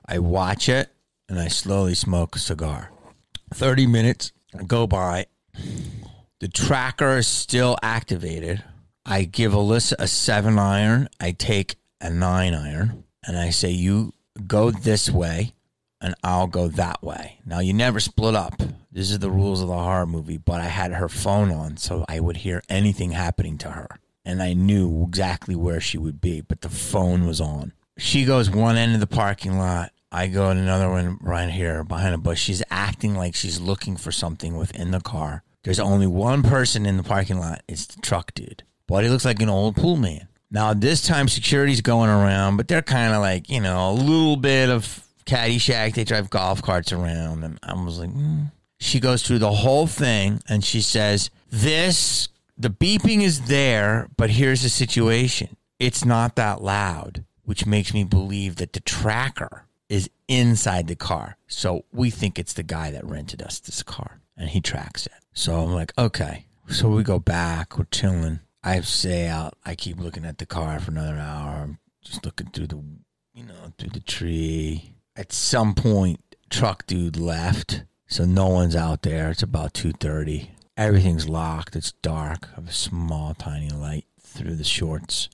I 0.08 0.20
watch 0.20 0.68
it 0.68 0.90
and 1.30 1.40
I 1.40 1.48
slowly 1.48 1.96
smoke 1.96 2.36
a 2.36 2.40
cigar. 2.40 2.92
30 3.54 3.88
minutes 3.88 4.32
go 4.68 4.88
by. 4.88 5.28
The 6.42 6.48
tracker 6.50 7.18
is 7.18 7.28
still 7.28 7.78
activated. 7.82 8.62
I 9.06 9.24
give 9.24 9.54
Alyssa 9.54 9.94
a 10.00 10.08
seven 10.08 10.60
iron. 10.60 11.08
I 11.20 11.32
take 11.32 11.78
a 12.02 12.10
nine 12.10 12.54
iron 12.54 13.06
and 13.26 13.38
I 13.38 13.52
say, 13.52 13.70
You 13.70 14.14
go 14.46 14.70
this 14.70 15.10
way 15.10 15.54
and 16.02 16.14
I'll 16.24 16.48
go 16.48 16.68
that 16.68 17.02
way. 17.02 17.40
Now, 17.46 17.60
you 17.60 17.74
never 17.74 18.02
split 18.02 18.36
up. 18.36 18.62
This 18.92 19.12
is 19.12 19.20
the 19.20 19.32
rules 19.32 19.62
of 19.62 19.70
the 19.70 19.74
horror 19.74 20.06
movie, 20.06 20.38
but 20.38 20.60
I 20.60 20.66
had 20.66 20.92
her 20.94 21.08
phone 21.08 21.52
on 21.52 21.78
so 21.78 22.04
I 22.10 22.20
would 22.20 22.38
hear 22.38 22.62
anything 22.68 23.12
happening 23.12 23.58
to 23.60 23.72
her. 23.72 23.88
And 24.26 24.42
I 24.42 24.54
knew 24.54 25.06
exactly 25.08 25.56
where 25.56 25.80
she 25.80 25.98
would 25.98 26.20
be, 26.20 26.42
but 26.42 26.62
the 26.62 26.70
phone 26.70 27.26
was 27.26 27.40
on. 27.40 27.72
She 27.98 28.26
goes 28.26 28.50
one 28.50 28.76
end 28.76 28.94
of 28.94 29.00
the 29.00 29.08
parking 29.08 29.58
lot. 29.58 29.94
I 30.12 30.28
go 30.28 30.50
in 30.50 30.58
another 30.58 30.90
one 30.90 31.18
right 31.22 31.50
here 31.50 31.84
behind 31.84 32.14
a 32.14 32.18
bush. 32.18 32.42
She's 32.42 32.64
acting 32.70 33.16
like 33.16 33.36
she's 33.36 33.60
looking 33.62 33.96
for 33.96 34.12
something 34.12 34.58
within 34.58 34.92
the 34.92 35.00
car. 35.00 35.44
There's 35.66 35.80
only 35.80 36.06
one 36.06 36.44
person 36.44 36.86
in 36.86 36.96
the 36.96 37.04
parking 37.04 37.40
lot. 37.40 37.64
It's 37.68 37.88
the 37.88 38.00
truck 38.02 38.36
dude. 38.36 38.62
But 38.88 39.04
he 39.04 39.10
looks 39.10 39.26
like 39.26 39.42
an 39.42 39.50
old 39.50 39.76
pool 39.76 39.98
man. 39.98 40.28
Now, 40.52 40.76
this 40.76 41.02
time 41.02 41.28
security's 41.28 41.82
going 41.82 42.12
around, 42.12 42.58
but 42.58 42.68
they're 42.68 42.84
kind 42.84 43.16
of 43.16 43.22
like, 43.22 43.50
you 43.50 43.60
know, 43.60 43.90
a 43.90 43.94
little 43.94 44.38
bit 44.38 44.70
of 44.70 45.04
Caddyshack. 45.26 45.96
They 45.96 46.04
drive 46.04 46.30
golf 46.30 46.62
carts 46.62 46.92
around. 46.92 47.44
And 47.44 47.60
I 47.64 47.74
was 47.74 47.98
like, 47.98 48.12
mm. 48.12 48.52
she 48.80 49.00
goes 49.00 49.24
through 49.24 49.40
the 49.40 49.52
whole 49.52 49.88
thing 49.88 50.40
and 50.48 50.64
she 50.64 50.82
says, 50.82 51.32
This, 51.50 52.30
the 52.56 52.70
beeping 52.70 53.24
is 53.24 53.48
there, 53.48 54.08
but 54.18 54.30
here's 54.30 54.62
the 54.62 54.70
situation 54.70 55.58
it's 55.80 56.06
not 56.06 56.36
that 56.36 56.62
loud, 56.62 57.26
which 57.44 57.66
makes 57.66 57.92
me 57.92 58.04
believe 58.04 58.58
that 58.58 58.74
the 58.74 58.82
tracker 58.82 59.66
is 59.90 60.12
inside 60.28 60.88
the 60.88 60.96
car. 60.96 61.38
So 61.48 61.86
we 61.92 62.12
think 62.12 62.38
it's 62.38 62.54
the 62.54 62.62
guy 62.62 62.92
that 62.92 63.04
rented 63.04 63.42
us 63.42 63.60
this 63.60 63.82
car 63.82 64.22
and 64.38 64.50
he 64.50 64.62
tracks 64.62 65.08
it. 65.08 65.25
So 65.36 65.60
I'm 65.60 65.74
like, 65.74 65.94
okay. 65.98 66.48
So 66.70 66.90
we 66.90 67.04
go 67.04 67.20
back, 67.20 67.78
we're 67.78 67.86
chilling. 67.92 68.40
I 68.64 68.82
stay 68.82 69.28
out. 69.28 69.56
I 69.64 69.76
keep 69.76 70.00
looking 70.00 70.26
at 70.26 70.40
the 70.40 70.48
car 70.48 70.80
for 70.80 70.90
another 70.90 71.18
hour. 71.20 71.62
I'm 71.62 71.80
just 72.04 72.26
looking 72.26 72.48
through 72.48 72.68
the, 72.68 72.84
you 73.36 73.44
know, 73.46 73.74
through 73.78 73.92
the 73.92 74.00
tree. 74.00 74.96
At 75.16 75.32
some 75.32 75.76
point, 75.76 76.20
truck 76.50 76.88
dude 76.88 77.18
left, 77.18 77.84
so 78.08 78.26
no 78.26 78.48
one's 78.48 78.76
out 78.76 79.04
there. 79.04 79.30
It's 79.30 79.44
about 79.44 79.74
two 79.76 79.92
thirty. 79.92 80.52
Everything's 80.76 81.30
locked. 81.30 81.76
It's 81.76 81.92
dark. 81.92 82.50
I 82.52 82.56
have 82.56 82.68
a 82.70 82.74
small, 82.74 83.34
tiny 83.36 83.70
light 83.70 84.06
through 84.20 84.56
the 84.56 84.64
shorts, 84.64 85.30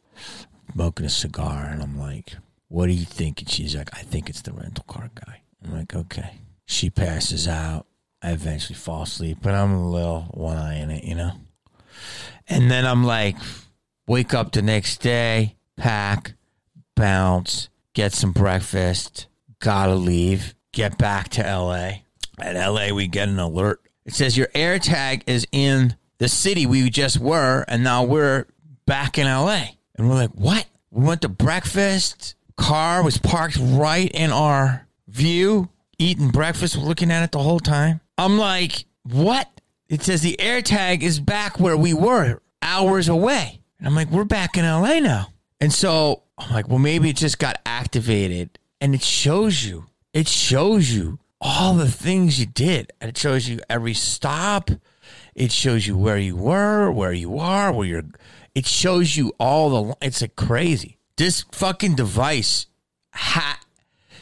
smoking 0.73 1.05
a 1.05 1.09
cigar, 1.09 1.65
and 1.71 1.81
I'm 1.81 1.97
like, 1.97 2.35
"What 2.67 2.87
do 2.87 2.93
you 2.93 3.05
think?" 3.05 3.39
And 3.39 3.49
she's 3.49 3.75
like, 3.75 3.89
"I 3.97 4.01
think 4.01 4.29
it's 4.29 4.41
the 4.41 4.53
rental 4.53 4.83
car 4.87 5.09
guy." 5.15 5.41
I'm 5.63 5.73
like, 5.73 5.95
"Okay." 5.95 6.41
She 6.65 6.89
passes 6.89 7.47
out. 7.47 7.87
I 8.21 8.31
eventually 8.31 8.75
fall 8.75 9.03
asleep, 9.03 9.39
but 9.41 9.53
I'm 9.53 9.73
a 9.73 9.89
little 9.89 10.21
one 10.31 10.57
eye 10.57 10.79
in 10.79 10.91
it, 10.91 11.03
you 11.03 11.15
know. 11.15 11.31
And 12.47 12.69
then 12.69 12.85
I'm 12.85 13.03
like, 13.03 13.37
wake 14.07 14.33
up 14.33 14.51
the 14.51 14.61
next 14.61 15.01
day, 15.01 15.55
pack, 15.77 16.33
bounce, 16.95 17.69
get 17.93 18.13
some 18.13 18.31
breakfast, 18.31 19.27
gotta 19.59 19.95
leave, 19.95 20.53
get 20.71 20.97
back 20.97 21.29
to 21.29 21.41
LA. 21.41 22.01
At 22.39 22.55
LA, 22.55 22.93
we 22.93 23.07
get 23.07 23.29
an 23.29 23.39
alert. 23.39 23.81
It 24.05 24.13
says 24.13 24.37
your 24.37 24.49
air 24.53 24.79
tag 24.79 25.23
is 25.27 25.47
in 25.51 25.95
the 26.17 26.27
city 26.27 26.65
we 26.65 26.89
just 26.89 27.19
were, 27.19 27.65
and 27.67 27.83
now 27.83 28.03
we're 28.03 28.45
back 28.85 29.17
in 29.17 29.25
LA. 29.25 29.63
And 29.95 30.09
we're 30.09 30.15
like, 30.15 30.31
what? 30.31 30.65
We 30.89 31.05
went 31.05 31.21
to 31.21 31.29
breakfast. 31.29 32.35
Car 32.57 33.03
was 33.03 33.17
parked 33.17 33.57
right 33.59 34.11
in 34.11 34.31
our 34.31 34.87
view, 35.07 35.69
eating 35.97 36.29
breakfast, 36.29 36.77
looking 36.77 37.11
at 37.11 37.23
it 37.23 37.31
the 37.31 37.39
whole 37.39 37.59
time. 37.59 38.01
I'm 38.21 38.37
like, 38.37 38.85
what? 39.01 39.49
It 39.89 40.03
says 40.03 40.21
the 40.21 40.35
AirTag 40.37 41.01
is 41.01 41.19
back 41.19 41.59
where 41.59 41.75
we 41.75 41.91
were 41.95 42.39
hours 42.61 43.09
away. 43.09 43.61
And 43.79 43.87
I'm 43.87 43.95
like, 43.95 44.11
we're 44.11 44.25
back 44.25 44.57
in 44.57 44.63
LA 44.63 44.99
now. 44.99 45.29
And 45.59 45.73
so 45.73 46.21
I'm 46.37 46.53
like, 46.53 46.69
well, 46.69 46.77
maybe 46.77 47.09
it 47.09 47.15
just 47.15 47.39
got 47.39 47.59
activated. 47.65 48.59
And 48.79 48.93
it 48.93 49.01
shows 49.01 49.65
you, 49.65 49.85
it 50.13 50.27
shows 50.27 50.91
you 50.91 51.17
all 51.41 51.73
the 51.73 51.89
things 51.89 52.39
you 52.39 52.45
did. 52.45 52.93
And 53.01 53.09
it 53.09 53.17
shows 53.17 53.49
you 53.49 53.59
every 53.67 53.95
stop. 53.95 54.69
It 55.33 55.51
shows 55.51 55.87
you 55.87 55.97
where 55.97 56.19
you 56.19 56.35
were, 56.35 56.91
where 56.91 57.13
you 57.13 57.39
are, 57.39 57.71
where 57.71 57.87
you're. 57.87 58.03
It 58.53 58.67
shows 58.67 59.17
you 59.17 59.33
all 59.39 59.69
the. 59.69 59.95
It's 59.99 60.21
like 60.21 60.35
crazy. 60.35 60.99
This 61.17 61.43
fucking 61.51 61.95
device. 61.95 62.67
Ha. 63.15 63.59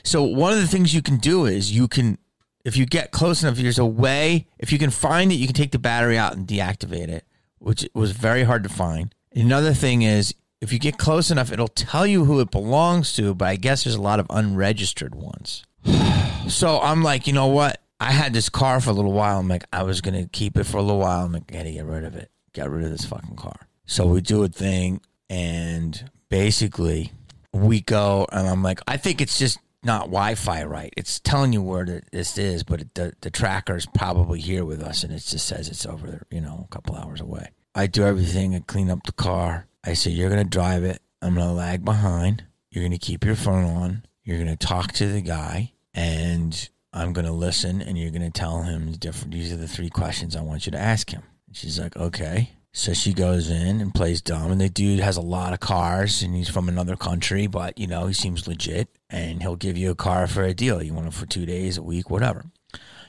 So 0.04 0.24
one 0.24 0.54
of 0.54 0.60
the 0.60 0.68
things 0.68 0.94
you 0.96 1.02
can 1.02 1.18
do 1.18 1.46
is 1.46 1.76
you 1.76 1.90
can 1.90 2.18
if 2.66 2.78
you 2.78 2.86
get 2.86 3.12
close 3.12 3.44
enough, 3.44 3.56
there's 3.58 3.80
a 3.80 3.86
way. 3.86 4.48
If 4.58 4.72
you 4.72 4.80
can 4.80 4.90
find 4.90 5.32
it, 5.32 5.36
you 5.36 5.48
can 5.48 5.56
take 5.56 5.72
the 5.72 5.80
battery 5.80 6.18
out 6.18 6.36
and 6.36 6.48
deactivate 6.48 7.10
it, 7.10 7.26
which 7.60 7.88
was 7.94 8.12
very 8.12 8.44
hard 8.44 8.64
to 8.64 8.70
find. 8.70 9.14
Another 9.34 9.74
thing 9.74 10.02
is, 10.02 10.34
if 10.62 10.74
you 10.74 10.80
get 10.80 10.98
close 10.98 11.32
enough, 11.32 11.52
it'll 11.52 11.70
tell 11.70 12.06
you 12.06 12.26
who 12.26 12.40
it 12.42 12.52
belongs 12.52 13.16
to, 13.16 13.34
but 13.34 13.48
I 13.48 13.56
guess 13.56 13.84
there's 13.84 13.96
a 13.96 14.02
lot 14.02 14.20
of 14.20 14.28
unregistered 14.30 15.16
ones. 15.16 15.64
so 16.48 16.80
I'm 16.82 17.02
like, 17.02 17.28
you 17.28 17.34
know 17.34 17.48
what? 17.48 17.82
I 18.02 18.12
had 18.12 18.34
this 18.34 18.50
car 18.50 18.80
for 18.82 18.90
a 18.90 18.94
little 18.94 19.14
while. 19.14 19.40
I'm 19.40 19.48
like, 19.48 19.64
I 19.72 19.84
was 19.84 20.02
gonna 20.02 20.28
keep 20.28 20.58
it 20.58 20.66
for 20.66 20.78
a 20.78 20.82
little 20.82 21.00
while. 21.00 21.26
I'm 21.26 21.32
like, 21.32 21.44
I 21.50 21.58
gotta 21.58 21.72
get 21.72 21.86
rid 21.86 22.04
of 22.04 22.16
it. 22.16 22.30
Get 22.54 22.70
rid 22.70 22.84
of 22.84 22.92
this 22.92 23.06
fucking 23.06 23.36
car. 23.36 23.68
So 23.86 24.06
we 24.08 24.22
do 24.22 24.44
a 24.44 24.48
thing, 24.48 25.02
and 25.30 26.10
basically 26.30 27.12
we 27.54 27.82
go, 27.82 28.28
and 28.32 28.48
I'm 28.48 28.64
like, 28.64 28.80
I 28.88 28.98
think 28.98 29.22
it's 29.22 29.40
just 29.40 29.60
not 29.84 30.06
Wi-Fi 30.06 30.64
right. 30.64 30.94
It's 30.98 31.20
telling 31.20 31.54
you 31.54 31.62
where 31.62 32.04
this 32.12 32.38
is, 32.38 32.64
but 32.64 32.82
it, 32.82 32.96
the 32.96 33.14
the 33.22 33.30
tracker 33.30 33.76
is 33.76 33.86
probably 33.86 34.40
here 34.40 34.66
with 34.66 34.82
us, 34.82 35.04
and 35.04 35.14
it 35.14 35.24
just 35.24 35.48
says 35.48 35.70
it's 35.70 35.86
over 35.86 36.08
there, 36.08 36.26
you 36.32 36.42
know, 36.42 36.68
a 36.70 36.74
couple 36.74 36.96
hours 36.96 37.22
away. 37.22 37.50
I 37.76 37.88
do 37.88 38.04
everything. 38.04 38.56
I 38.56 38.60
clean 38.60 38.90
up 38.90 39.04
the 39.06 39.12
car. 39.12 39.68
I 39.84 39.94
say 39.94 40.12
you're 40.12 40.30
gonna 40.30 40.44
drive 40.44 40.84
it. 40.84 41.02
I'm 41.22 41.36
gonna 41.36 41.54
lag 41.54 41.86
behind. 41.86 42.44
You're 42.72 42.84
gonna 42.84 42.98
keep 42.98 43.26
your 43.26 43.36
phone 43.36 43.64
on. 43.64 44.06
You're 44.24 44.38
gonna 44.38 44.58
talk 44.58 44.92
to 44.94 45.08
the 45.08 45.22
guy, 45.22 45.74
and 45.94 46.70
I'm 46.92 47.14
gonna 47.14 47.34
listen, 47.34 47.82
and 47.82 47.98
you're 47.98 48.12
gonna 48.12 48.32
tell 48.32 48.64
him 48.64 48.92
the 48.92 48.98
different. 48.98 49.34
These 49.34 49.54
are 49.54 49.58
the 49.58 49.68
three 49.68 49.90
questions 49.90 50.36
I 50.36 50.42
want 50.42 50.66
you 50.66 50.72
to 50.74 50.80
ask 50.80 51.10
him. 51.10 51.24
She's 51.52 51.80
like, 51.80 51.96
okay. 51.96 52.52
So 52.80 52.94
she 52.94 53.12
goes 53.12 53.50
in 53.50 53.82
and 53.82 53.94
plays 53.94 54.22
dumb, 54.22 54.54
and 54.54 54.62
the 54.62 54.70
dude 54.70 55.02
has 55.02 55.18
a 55.18 55.22
lot 55.22 55.52
of 55.52 55.60
cars, 55.60 56.22
and 56.22 56.34
he's 56.34 56.48
from 56.48 56.70
another 56.70 56.96
country, 56.96 57.46
but 57.46 57.78
you 57.78 57.88
know 57.88 58.08
he 58.08 58.14
seems 58.14 58.48
legit, 58.48 58.88
and 59.10 59.42
he'll 59.42 59.58
give 59.58 59.78
you 59.78 59.92
a 59.92 59.96
car 59.96 60.28
for 60.28 60.44
a 60.44 60.54
deal. 60.54 60.82
You 60.82 60.94
want 60.94 61.08
it 61.08 61.14
for 61.14 61.26
two 61.26 61.46
days, 61.46 61.78
a 61.78 61.84
week, 61.84 62.10
whatever. 62.10 62.46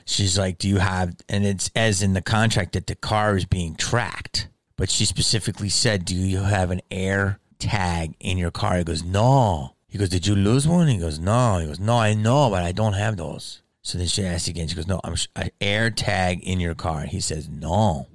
She's 0.03 0.37
like, 0.37 0.57
"Do 0.57 0.67
you 0.67 0.79
have?" 0.79 1.15
And 1.29 1.45
it's 1.45 1.71
as 1.73 2.01
in 2.01 2.11
the 2.11 2.21
contract 2.21 2.73
that 2.73 2.87
the 2.87 2.95
car 2.95 3.37
is 3.37 3.45
being 3.45 3.75
tracked, 3.75 4.49
but 4.75 4.89
she 4.89 5.05
specifically 5.05 5.69
said, 5.69 6.03
"Do 6.03 6.17
you 6.17 6.39
have 6.39 6.69
an 6.69 6.81
air 6.91 7.39
tag 7.57 8.15
in 8.19 8.37
your 8.37 8.51
car?" 8.51 8.75
He 8.75 8.83
goes, 8.83 9.05
"No." 9.05 9.77
He 9.87 9.97
goes, 9.97 10.09
"Did 10.09 10.27
you 10.27 10.35
lose 10.35 10.67
one?" 10.67 10.89
He 10.89 10.97
goes, 10.97 11.17
"No." 11.17 11.59
He 11.59 11.67
goes, 11.67 11.79
"No, 11.79 11.97
I 11.97 12.13
know, 12.13 12.49
but 12.49 12.63
I 12.63 12.73
don't 12.73 12.99
have 12.99 13.15
those." 13.15 13.61
So 13.83 13.97
then 13.97 14.07
she 14.07 14.25
asks 14.25 14.49
again. 14.49 14.67
She 14.67 14.75
goes, 14.75 14.85
"No, 14.85 14.99
I'm 15.05 15.15
an 15.37 15.51
air 15.61 15.89
tag 15.89 16.43
in 16.43 16.59
your 16.59 16.75
car." 16.75 17.05
He 17.05 17.21
says, 17.21 17.47
"No." 17.47 18.07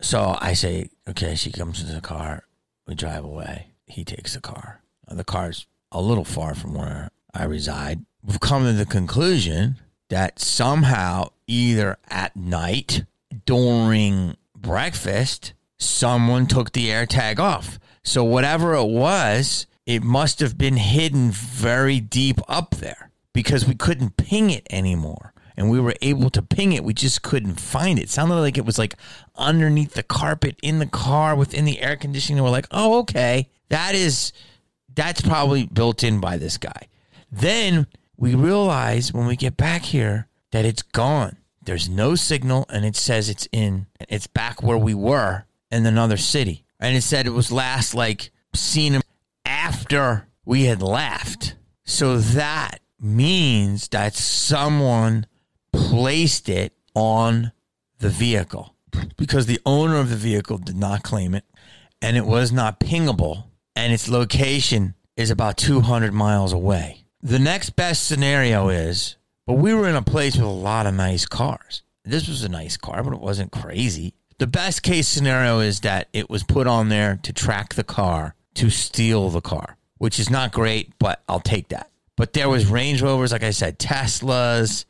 So 0.00 0.36
I 0.40 0.54
say, 0.54 0.90
okay, 1.08 1.34
she 1.34 1.52
comes 1.52 1.80
into 1.80 1.94
the 1.94 2.00
car. 2.00 2.44
We 2.86 2.94
drive 2.94 3.24
away. 3.24 3.68
He 3.84 4.04
takes 4.04 4.34
the 4.34 4.40
car. 4.40 4.82
The 5.08 5.24
car's 5.24 5.66
a 5.92 6.00
little 6.00 6.24
far 6.24 6.54
from 6.54 6.74
where 6.74 7.10
I 7.34 7.44
reside. 7.44 8.04
We've 8.22 8.40
come 8.40 8.64
to 8.64 8.72
the 8.72 8.86
conclusion 8.86 9.76
that 10.08 10.38
somehow, 10.38 11.28
either 11.46 11.98
at 12.08 12.36
night 12.36 13.04
during 13.46 14.36
breakfast, 14.56 15.52
someone 15.78 16.46
took 16.46 16.72
the 16.72 16.90
air 16.90 17.06
tag 17.06 17.40
off. 17.40 17.78
So, 18.02 18.24
whatever 18.24 18.74
it 18.74 18.88
was, 18.88 19.66
it 19.86 20.02
must 20.02 20.40
have 20.40 20.56
been 20.56 20.76
hidden 20.76 21.30
very 21.30 22.00
deep 22.00 22.40
up 22.48 22.76
there 22.76 23.10
because 23.32 23.66
we 23.66 23.74
couldn't 23.74 24.16
ping 24.16 24.50
it 24.50 24.66
anymore 24.70 25.32
and 25.60 25.68
we 25.68 25.78
were 25.78 25.94
able 26.00 26.30
to 26.30 26.40
ping 26.40 26.72
it. 26.72 26.82
We 26.82 26.94
just 26.94 27.20
couldn't 27.20 27.60
find 27.60 27.98
it. 27.98 28.04
it. 28.04 28.08
Sounded 28.08 28.36
like 28.36 28.56
it 28.56 28.64
was 28.64 28.78
like 28.78 28.94
underneath 29.36 29.92
the 29.92 30.02
carpet 30.02 30.56
in 30.62 30.78
the 30.78 30.86
car 30.86 31.36
within 31.36 31.66
the 31.66 31.82
air 31.82 31.96
conditioning. 31.96 32.42
we're 32.42 32.48
like, 32.48 32.66
oh, 32.70 33.00
okay, 33.00 33.50
that 33.68 33.94
is 33.94 34.32
that's 34.94 35.20
probably 35.20 35.66
built 35.66 36.02
in 36.02 36.18
by 36.18 36.38
this 36.38 36.56
guy. 36.56 36.88
Then 37.30 37.86
we 38.16 38.34
realize 38.34 39.12
when 39.12 39.26
we 39.26 39.36
get 39.36 39.58
back 39.58 39.82
here 39.82 40.28
that 40.50 40.64
it's 40.64 40.80
gone. 40.80 41.36
There's 41.62 41.90
no 41.90 42.14
signal, 42.14 42.64
and 42.70 42.86
it 42.86 42.96
says 42.96 43.28
it's 43.28 43.46
in. 43.52 43.86
It's 44.08 44.26
back 44.26 44.62
where 44.62 44.78
we 44.78 44.94
were 44.94 45.44
in 45.70 45.84
another 45.84 46.16
city, 46.16 46.64
and 46.80 46.96
it 46.96 47.02
said 47.02 47.26
it 47.26 47.30
was 47.30 47.52
last 47.52 47.94
like 47.94 48.30
seen 48.54 49.02
after 49.44 50.26
we 50.46 50.64
had 50.64 50.80
left. 50.80 51.54
So 51.84 52.16
that 52.16 52.80
means 52.98 53.88
that 53.88 54.14
someone 54.14 55.26
placed 55.72 56.48
it 56.48 56.72
on 56.94 57.52
the 57.98 58.08
vehicle 58.08 58.74
because 59.16 59.46
the 59.46 59.60
owner 59.64 59.96
of 59.96 60.10
the 60.10 60.16
vehicle 60.16 60.58
did 60.58 60.76
not 60.76 61.02
claim 61.02 61.34
it 61.34 61.44
and 62.02 62.16
it 62.16 62.26
was 62.26 62.50
not 62.50 62.80
pingable 62.80 63.44
and 63.76 63.92
its 63.92 64.08
location 64.08 64.94
is 65.16 65.30
about 65.30 65.56
200 65.56 66.12
miles 66.12 66.52
away. 66.52 67.04
The 67.22 67.38
next 67.38 67.76
best 67.76 68.06
scenario 68.06 68.68
is, 68.68 69.16
but 69.46 69.54
we 69.54 69.74
were 69.74 69.88
in 69.88 69.96
a 69.96 70.02
place 70.02 70.36
with 70.36 70.44
a 70.44 70.48
lot 70.48 70.86
of 70.86 70.94
nice 70.94 71.26
cars. 71.26 71.82
This 72.04 72.28
was 72.28 72.42
a 72.42 72.48
nice 72.48 72.76
car, 72.76 73.02
but 73.02 73.12
it 73.12 73.20
wasn't 73.20 73.52
crazy. 73.52 74.14
The 74.38 74.46
best 74.46 74.82
case 74.82 75.06
scenario 75.06 75.60
is 75.60 75.80
that 75.80 76.08
it 76.14 76.30
was 76.30 76.42
put 76.42 76.66
on 76.66 76.88
there 76.88 77.20
to 77.22 77.32
track 77.32 77.74
the 77.74 77.84
car, 77.84 78.34
to 78.54 78.70
steal 78.70 79.28
the 79.28 79.42
car, 79.42 79.76
which 79.98 80.18
is 80.18 80.30
not 80.30 80.52
great, 80.52 80.98
but 80.98 81.22
I'll 81.28 81.40
take 81.40 81.68
that. 81.68 81.90
But 82.16 82.32
there 82.32 82.48
was 82.48 82.66
Range 82.66 83.00
Rovers, 83.02 83.32
like 83.32 83.42
I 83.42 83.50
said, 83.50 83.78
Teslas. 83.78 84.86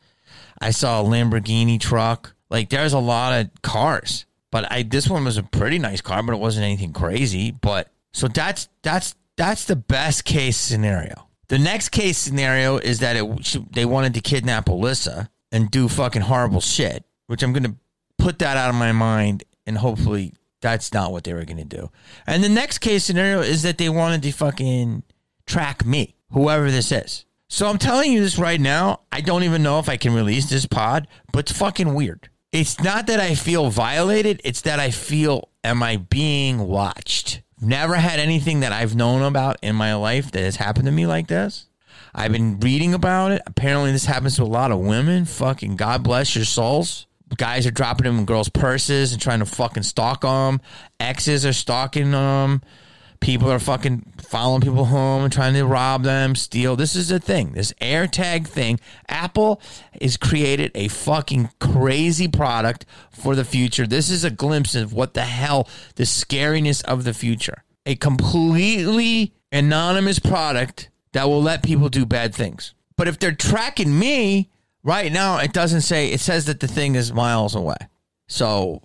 I 0.61 0.71
saw 0.71 1.01
a 1.01 1.05
Lamborghini 1.05 1.81
truck. 1.81 2.35
Like 2.51 2.69
there's 2.69 2.93
a 2.93 2.99
lot 2.99 3.41
of 3.41 3.51
cars. 3.63 4.27
But 4.51 4.71
I 4.71 4.83
this 4.83 5.09
one 5.09 5.25
was 5.25 5.37
a 5.37 5.43
pretty 5.43 5.79
nice 5.79 6.01
car, 6.01 6.23
but 6.23 6.33
it 6.33 6.41
wasn't 6.41 6.65
anything 6.65 6.93
crazy. 6.93 7.51
But 7.53 7.89
so 8.13 8.29
that's 8.29 8.69
that's 8.83 9.15
that's 9.37 9.65
the 9.65 9.77
best 9.77 10.25
case 10.25 10.57
scenario. 10.57 11.29
The 11.49 11.59
next 11.59 11.91
case 11.91 12.19
scenario 12.19 12.79
is 12.79 13.01
that 13.01 13.17
it 13.17 13.59
they 13.73 13.85
wanted 13.85 14.15
to 14.15 14.21
kidnap 14.21 14.67
Alyssa 14.67 15.29
and 15.53 15.71
do 15.71 15.89
fucking 15.89 16.23
horrible 16.23 16.61
shit, 16.61 17.05
which 17.27 17.43
I'm 17.43 17.53
gonna 17.53 17.77
put 18.19 18.41
that 18.41 18.57
out 18.57 18.71
of 18.71 18.75
my 18.75 18.93
mind 18.93 19.45
and 19.67 19.79
hopefully 19.79 20.35
that's 20.61 20.93
not 20.93 21.13
what 21.13 21.25
they 21.25 21.33
were 21.33 21.45
gonna 21.45 21.65
do. 21.65 21.91
And 22.27 22.43
the 22.45 22.49
next 22.49 22.79
case 22.79 23.05
scenario 23.05 23.41
is 23.41 23.63
that 23.63 23.79
they 23.79 23.89
wanted 23.89 24.23
to 24.25 24.33
fucking 24.33 25.05
track 25.47 25.85
me, 25.85 26.17
whoever 26.33 26.71
this 26.71 26.93
is. 26.93 27.25
So 27.53 27.67
I'm 27.67 27.79
telling 27.79 28.13
you 28.13 28.21
this 28.21 28.39
right 28.39 28.61
now. 28.61 29.01
I 29.11 29.21
don't 29.21 29.43
even 29.43 29.65
know 29.65 29.81
if 29.81 29.89
I 29.89 29.97
can 29.97 30.15
release 30.15 30.49
this 30.49 30.67
pod, 30.67 31.09
but 31.33 31.51
it's 31.51 31.59
fucking 31.59 31.95
weird. 31.95 32.31
It's 32.53 32.81
not 32.81 33.09
that 33.09 33.19
I 33.19 33.35
feel 33.35 33.71
violated, 33.71 34.41
it's 34.45 34.61
that 34.63 34.79
I 34.79 34.91
feel, 34.93 35.49
am 35.65 35.83
I 35.83 35.97
being 35.97 36.61
watched? 36.61 37.43
Never 37.61 37.97
had 37.97 38.21
anything 38.21 38.61
that 38.61 38.71
I've 38.71 38.95
known 38.95 39.23
about 39.23 39.57
in 39.63 39.75
my 39.75 39.97
life 39.97 40.31
that 40.31 40.43
has 40.43 40.57
happened 40.57 40.87
to 40.87 40.93
me 40.93 41.09
like 41.09 41.27
this. 41.27 41.67
I've 42.15 42.33
been 42.33 42.61
reading 42.61 42.95
about 42.95 43.33
it. 43.33 43.43
Apparently, 43.47 43.91
this 43.91 44.07
happens 44.07 44.37
to 44.37 44.45
a 44.45 44.45
lot 44.45 44.71
of 44.71 44.79
women. 44.79 45.25
Fucking 45.25 45.75
God 45.75 46.05
bless 46.05 46.37
your 46.37 46.45
souls. 46.45 47.09
Guys 47.37 47.67
are 47.67 47.73
dropping 47.73 48.05
them 48.05 48.19
in 48.19 48.25
girls' 48.27 48.49
purses 48.49 49.13
and 49.13 49.21
trying 49.21 49.41
to 49.41 49.47
fucking 49.47 49.83
stalk 49.83 50.21
them. 50.21 50.61
Exes 51.01 51.45
are 51.45 51.53
stalking 51.53 52.13
them. 52.13 52.63
People 53.21 53.53
are 53.53 53.59
fucking 53.59 54.15
following 54.17 54.63
people 54.63 54.87
home 54.87 55.25
and 55.25 55.33
trying 55.33 55.53
to 55.53 55.67
rob 55.67 56.05
them, 56.05 56.35
steal. 56.35 56.75
This 56.75 56.97
is 56.97 57.11
a 57.11 57.21
thing. 57.21 57.53
This 57.53 57.73
AirTag 57.75 58.47
thing. 58.47 58.81
Apple 59.09 59.61
has 60.01 60.17
created 60.17 60.73
a 60.75 60.89
fucking 60.89 61.51
crazy 61.61 62.29
product 62.29 62.87
for 63.11 63.37
the 63.37 63.45
future. 63.45 63.87
This 63.87 64.09
is 64.09 64.25
a 64.25 64.31
glimpse 64.31 64.75
of 64.75 64.95
what 64.95 65.13
the 65.13 65.25
hell 65.25 65.69
the 65.97 66.05
scariness 66.05 66.83
of 66.85 67.05
the 67.05 67.13
future. 67.13 67.63
A 67.85 67.95
completely 67.95 69.35
anonymous 69.53 70.19
product 70.19 70.89
that 71.13 71.29
will 71.29 71.43
let 71.43 71.63
people 71.63 71.89
do 71.89 72.07
bad 72.07 72.35
things. 72.35 72.75
But 72.97 73.09
if 73.09 73.19
they're 73.19 73.33
tracking 73.33 73.99
me 73.99 74.49
right 74.83 75.13
now, 75.13 75.39
it 75.39 75.53
doesn't 75.53 75.83
say, 75.83 76.11
it 76.11 76.21
says 76.21 76.47
that 76.47 76.61
the 76.61 76.69
thing 76.69 76.95
is 76.95 77.13
miles 77.13 77.55
away. 77.55 77.77
So 78.29 78.83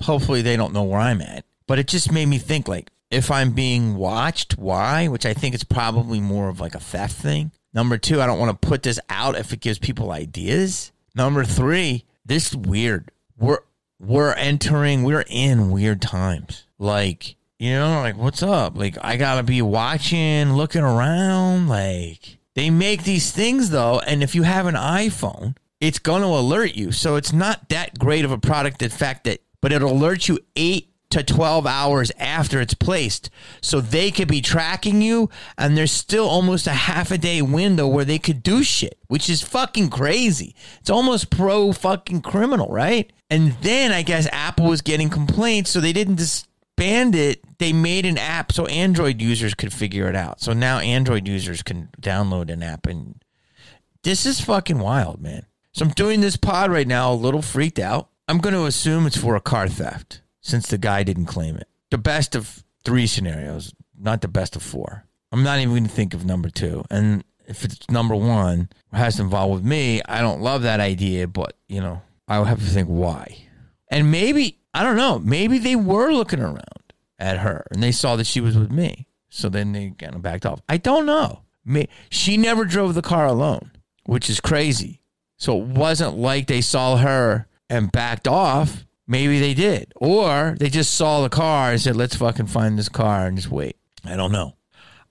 hopefully 0.00 0.42
they 0.42 0.56
don't 0.56 0.72
know 0.72 0.82
where 0.82 1.00
I'm 1.00 1.22
at. 1.22 1.44
But 1.66 1.78
it 1.78 1.86
just 1.86 2.12
made 2.12 2.26
me 2.26 2.38
think 2.38 2.68
like, 2.68 2.90
if 3.12 3.30
I'm 3.30 3.52
being 3.52 3.96
watched, 3.96 4.56
why? 4.58 5.08
Which 5.08 5.26
I 5.26 5.34
think 5.34 5.54
is 5.54 5.64
probably 5.64 6.20
more 6.20 6.48
of 6.48 6.60
like 6.60 6.74
a 6.74 6.80
theft 6.80 7.16
thing. 7.16 7.52
Number 7.74 7.98
two, 7.98 8.20
I 8.20 8.26
don't 8.26 8.38
want 8.38 8.60
to 8.60 8.68
put 8.68 8.82
this 8.82 8.98
out 9.08 9.36
if 9.36 9.52
it 9.52 9.60
gives 9.60 9.78
people 9.78 10.10
ideas. 10.10 10.92
Number 11.14 11.44
three, 11.44 12.04
this 12.24 12.48
is 12.48 12.56
weird. 12.56 13.10
We're 13.38 13.60
we're 14.00 14.32
entering, 14.32 15.04
we're 15.04 15.24
in 15.28 15.70
weird 15.70 16.02
times. 16.02 16.64
Like, 16.78 17.36
you 17.58 17.72
know, 17.72 18.00
like 18.00 18.16
what's 18.16 18.42
up? 18.42 18.76
Like 18.76 18.96
I 19.00 19.16
gotta 19.16 19.42
be 19.42 19.62
watching, 19.62 20.54
looking 20.54 20.82
around. 20.82 21.68
Like 21.68 22.38
they 22.54 22.70
make 22.70 23.04
these 23.04 23.30
things 23.30 23.70
though, 23.70 24.00
and 24.00 24.22
if 24.22 24.34
you 24.34 24.42
have 24.42 24.66
an 24.66 24.74
iPhone, 24.74 25.56
it's 25.80 25.98
gonna 25.98 26.26
alert 26.26 26.74
you. 26.74 26.92
So 26.92 27.16
it's 27.16 27.32
not 27.32 27.68
that 27.68 27.98
great 27.98 28.24
of 28.24 28.32
a 28.32 28.38
product. 28.38 28.82
In 28.82 28.90
fact, 28.90 29.24
that 29.24 29.40
but 29.60 29.72
it'll 29.72 29.92
alert 29.92 30.28
you 30.28 30.38
eight 30.56 30.91
to 31.12 31.22
12 31.22 31.66
hours 31.66 32.10
after 32.18 32.60
it's 32.60 32.74
placed. 32.74 33.30
So 33.60 33.80
they 33.80 34.10
could 34.10 34.28
be 34.28 34.40
tracking 34.40 35.02
you, 35.02 35.30
and 35.58 35.76
there's 35.76 35.92
still 35.92 36.28
almost 36.28 36.66
a 36.66 36.72
half 36.72 37.10
a 37.10 37.18
day 37.18 37.42
window 37.42 37.86
where 37.86 38.04
they 38.04 38.18
could 38.18 38.42
do 38.42 38.62
shit, 38.62 38.98
which 39.08 39.28
is 39.28 39.42
fucking 39.42 39.90
crazy. 39.90 40.54
It's 40.80 40.90
almost 40.90 41.30
pro 41.30 41.72
fucking 41.72 42.22
criminal, 42.22 42.68
right? 42.68 43.12
And 43.30 43.52
then 43.62 43.92
I 43.92 44.02
guess 44.02 44.26
Apple 44.32 44.66
was 44.66 44.80
getting 44.80 45.10
complaints, 45.10 45.70
so 45.70 45.80
they 45.80 45.92
didn't 45.92 46.16
disband 46.16 47.14
it. 47.14 47.42
They 47.58 47.72
made 47.72 48.06
an 48.06 48.18
app 48.18 48.50
so 48.52 48.66
Android 48.66 49.20
users 49.20 49.54
could 49.54 49.72
figure 49.72 50.08
it 50.08 50.16
out. 50.16 50.40
So 50.40 50.54
now 50.54 50.78
Android 50.78 51.28
users 51.28 51.62
can 51.62 51.90
download 52.00 52.50
an 52.50 52.62
app, 52.62 52.86
and 52.86 53.22
this 54.02 54.24
is 54.24 54.40
fucking 54.40 54.78
wild, 54.78 55.20
man. 55.20 55.44
So 55.74 55.84
I'm 55.84 55.92
doing 55.92 56.22
this 56.22 56.36
pod 56.36 56.70
right 56.70 56.88
now, 56.88 57.12
a 57.12 57.14
little 57.14 57.42
freaked 57.42 57.78
out. 57.78 58.08
I'm 58.28 58.38
going 58.38 58.54
to 58.54 58.64
assume 58.64 59.06
it's 59.06 59.16
for 59.16 59.36
a 59.36 59.40
car 59.40 59.68
theft 59.68 60.21
since 60.42 60.68
the 60.68 60.76
guy 60.76 61.02
didn't 61.02 61.26
claim 61.26 61.56
it. 61.56 61.68
The 61.90 61.98
best 61.98 62.34
of 62.34 62.62
three 62.84 63.06
scenarios, 63.06 63.72
not 63.98 64.20
the 64.20 64.28
best 64.28 64.54
of 64.56 64.62
four. 64.62 65.06
I'm 65.30 65.42
not 65.42 65.58
even 65.58 65.70
going 65.70 65.84
to 65.84 65.90
think 65.90 66.12
of 66.12 66.26
number 66.26 66.50
two. 66.50 66.84
And 66.90 67.24
if 67.46 67.64
it's 67.64 67.88
number 67.88 68.14
one, 68.14 68.68
has 68.92 69.16
to 69.16 69.22
involve 69.22 69.52
with 69.52 69.64
me, 69.64 70.02
I 70.06 70.20
don't 70.20 70.42
love 70.42 70.62
that 70.62 70.80
idea, 70.80 71.26
but, 71.26 71.56
you 71.68 71.80
know, 71.80 72.02
I 72.28 72.38
would 72.38 72.48
have 72.48 72.60
to 72.60 72.66
think 72.66 72.88
why. 72.88 73.46
And 73.88 74.10
maybe, 74.10 74.58
I 74.74 74.82
don't 74.82 74.96
know, 74.96 75.18
maybe 75.18 75.58
they 75.58 75.76
were 75.76 76.12
looking 76.12 76.40
around 76.40 76.92
at 77.18 77.38
her 77.38 77.66
and 77.70 77.82
they 77.82 77.92
saw 77.92 78.16
that 78.16 78.26
she 78.26 78.40
was 78.40 78.58
with 78.58 78.70
me. 78.70 79.06
So 79.30 79.48
then 79.48 79.72
they 79.72 79.94
kind 79.98 80.14
of 80.14 80.22
backed 80.22 80.44
off. 80.44 80.60
I 80.68 80.76
don't 80.76 81.06
know. 81.06 81.42
She 82.10 82.36
never 82.36 82.64
drove 82.64 82.94
the 82.94 83.02
car 83.02 83.26
alone, 83.26 83.70
which 84.04 84.28
is 84.28 84.40
crazy. 84.40 85.00
So 85.38 85.58
it 85.58 85.66
wasn't 85.66 86.16
like 86.18 86.46
they 86.46 86.60
saw 86.60 86.96
her 86.96 87.46
and 87.70 87.90
backed 87.90 88.28
off. 88.28 88.84
Maybe 89.06 89.38
they 89.40 89.54
did. 89.54 89.92
Or 89.96 90.54
they 90.58 90.68
just 90.68 90.94
saw 90.94 91.22
the 91.22 91.28
car 91.28 91.72
and 91.72 91.80
said, 91.80 91.96
let's 91.96 92.16
fucking 92.16 92.46
find 92.46 92.78
this 92.78 92.88
car 92.88 93.26
and 93.26 93.36
just 93.36 93.50
wait. 93.50 93.76
I 94.04 94.16
don't 94.16 94.32
know. 94.32 94.56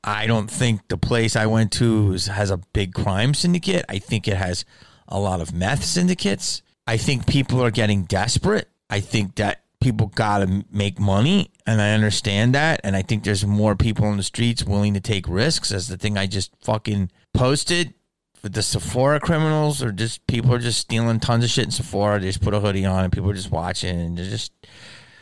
I 0.03 0.25
don't 0.25 0.49
think 0.49 0.87
the 0.87 0.97
place 0.97 1.35
I 1.35 1.45
went 1.45 1.71
to 1.73 2.13
has 2.13 2.49
a 2.49 2.57
big 2.73 2.93
crime 2.93 3.33
syndicate. 3.33 3.85
I 3.87 3.99
think 3.99 4.27
it 4.27 4.37
has 4.37 4.65
a 5.07 5.19
lot 5.19 5.41
of 5.41 5.53
meth 5.53 5.83
syndicates. 5.83 6.63
I 6.87 6.97
think 6.97 7.27
people 7.27 7.63
are 7.63 7.69
getting 7.71 8.03
desperate. 8.03 8.67
I 8.89 8.99
think 8.99 9.35
that 9.35 9.61
people 9.79 10.07
got 10.07 10.39
to 10.39 10.65
make 10.71 10.99
money, 10.99 11.51
and 11.67 11.81
I 11.81 11.91
understand 11.91 12.55
that. 12.55 12.81
And 12.83 12.95
I 12.95 13.01
think 13.01 13.23
there's 13.23 13.45
more 13.45 13.75
people 13.75 14.05
on 14.05 14.17
the 14.17 14.23
streets 14.23 14.63
willing 14.63 14.93
to 14.95 14.99
take 14.99 15.27
risks, 15.27 15.71
as 15.71 15.87
the 15.87 15.97
thing 15.97 16.17
I 16.17 16.25
just 16.25 16.51
fucking 16.61 17.11
posted 17.33 17.93
with 18.43 18.53
the 18.53 18.63
Sephora 18.63 19.19
criminals 19.19 19.83
or 19.83 19.91
just 19.91 20.25
people 20.27 20.53
are 20.53 20.59
just 20.59 20.79
stealing 20.79 21.19
tons 21.19 21.43
of 21.43 21.49
shit 21.49 21.65
in 21.65 21.71
Sephora. 21.71 22.19
They 22.19 22.27
just 22.27 22.41
put 22.41 22.53
a 22.53 22.59
hoodie 22.59 22.85
on 22.85 23.03
and 23.03 23.13
people 23.13 23.29
are 23.29 23.35
just 23.35 23.51
watching 23.51 23.99
and 23.99 24.17
they're 24.17 24.25
just, 24.25 24.51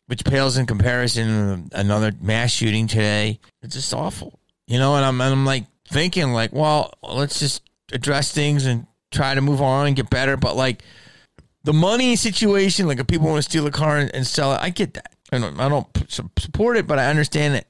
which 0.08 0.24
pales 0.24 0.58
in 0.58 0.66
comparison 0.66 1.70
to 1.70 1.80
another 1.80 2.12
mass 2.22 2.52
shooting 2.52 2.88
today. 2.88 3.40
It's 3.62 3.76
just 3.76 3.94
awful, 3.94 4.40
you 4.68 4.80
know. 4.80 4.96
And 4.96 5.06
I'm 5.06 5.20
and 5.22 5.34
I'm 5.34 5.46
like 5.46 5.66
thinking 5.88 6.32
like, 6.34 6.54
well, 6.54 6.94
let's 7.04 7.40
just 7.40 7.62
address 7.92 8.32
things 8.32 8.66
and 8.66 8.88
try 9.12 9.36
to 9.36 9.42
move 9.42 9.62
on 9.62 9.88
and 9.88 9.96
get 9.96 10.10
better. 10.10 10.38
But 10.38 10.56
like 10.56 10.84
the 11.64 11.74
money 11.74 12.16
situation, 12.16 12.88
like 12.88 13.00
if 13.00 13.08
people 13.08 13.28
want 13.28 13.44
to 13.44 13.50
steal 13.50 13.68
a 13.68 13.72
car 13.72 13.98
and, 13.98 14.14
and 14.16 14.26
sell 14.26 14.54
it, 14.54 14.60
I 14.62 14.70
get 14.70 14.94
that. 14.94 15.14
I 15.32 15.38
don't, 15.38 15.60
I 15.60 15.70
don't 15.70 15.88
support 16.10 16.78
it, 16.78 16.88
but 16.88 16.98
I 16.98 17.08
understand 17.08 17.54
it. 17.54 17.68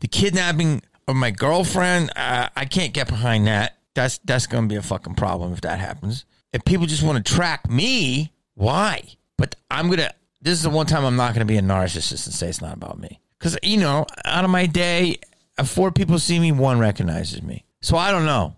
the 0.00 0.08
kidnapping 0.08 0.82
of 1.06 1.14
my 1.14 1.30
girlfriend, 1.30 2.10
uh, 2.16 2.48
I 2.56 2.64
can't 2.64 2.92
get 2.92 3.06
behind 3.06 3.46
that 3.46 3.76
that's 3.96 4.18
that's 4.18 4.46
to 4.68 4.68
be 4.68 4.76
a 4.76 4.82
fucking 4.82 5.14
problem 5.14 5.52
if 5.52 5.62
that 5.62 5.80
happens. 5.80 6.24
If 6.52 6.64
people 6.64 6.86
just 6.86 7.02
want 7.02 7.24
to 7.24 7.34
track 7.34 7.68
me, 7.68 8.32
why? 8.54 9.02
But 9.36 9.56
I'm 9.70 9.90
gonna. 9.90 10.12
This 10.40 10.52
is 10.52 10.62
the 10.62 10.70
one 10.70 10.86
time 10.86 11.04
I'm 11.04 11.16
not 11.16 11.34
to 11.46 11.52
be 11.52 11.58
a 11.58 11.62
narcissist 11.62 12.26
and 12.26 12.34
say 12.34 12.48
it's 12.48 12.62
not 12.62 12.74
about 12.74 13.00
me. 13.00 13.20
Because 13.38 13.58
you 13.62 13.78
know, 13.78 14.06
out 14.24 14.44
of 14.44 14.50
my 14.50 14.66
day, 14.66 15.16
uh, 15.58 15.64
four 15.64 15.90
people 15.90 16.18
see 16.18 16.38
me, 16.38 16.52
one 16.52 16.78
recognizes 16.78 17.42
me. 17.42 17.64
So 17.82 17.96
I 17.96 18.12
don't 18.12 18.26
know. 18.26 18.54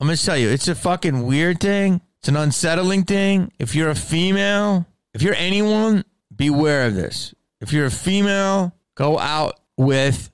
I'm 0.00 0.06
gonna 0.06 0.16
tell 0.16 0.36
you, 0.36 0.48
it's 0.48 0.68
a 0.68 0.74
fucking 0.74 1.26
weird 1.26 1.60
thing. 1.60 2.00
It's 2.18 2.28
an 2.28 2.36
unsettling 2.36 3.04
thing. 3.04 3.52
If 3.58 3.74
you're 3.74 3.90
a 3.90 3.94
female, 3.94 4.86
if 5.14 5.22
you're 5.22 5.34
anyone, 5.34 6.04
beware 6.34 6.86
of 6.86 6.94
this. 6.94 7.34
If 7.60 7.72
you're 7.72 7.86
a 7.86 7.90
female, 7.90 8.74
go 8.94 9.18
out 9.18 9.58
with 9.76 10.30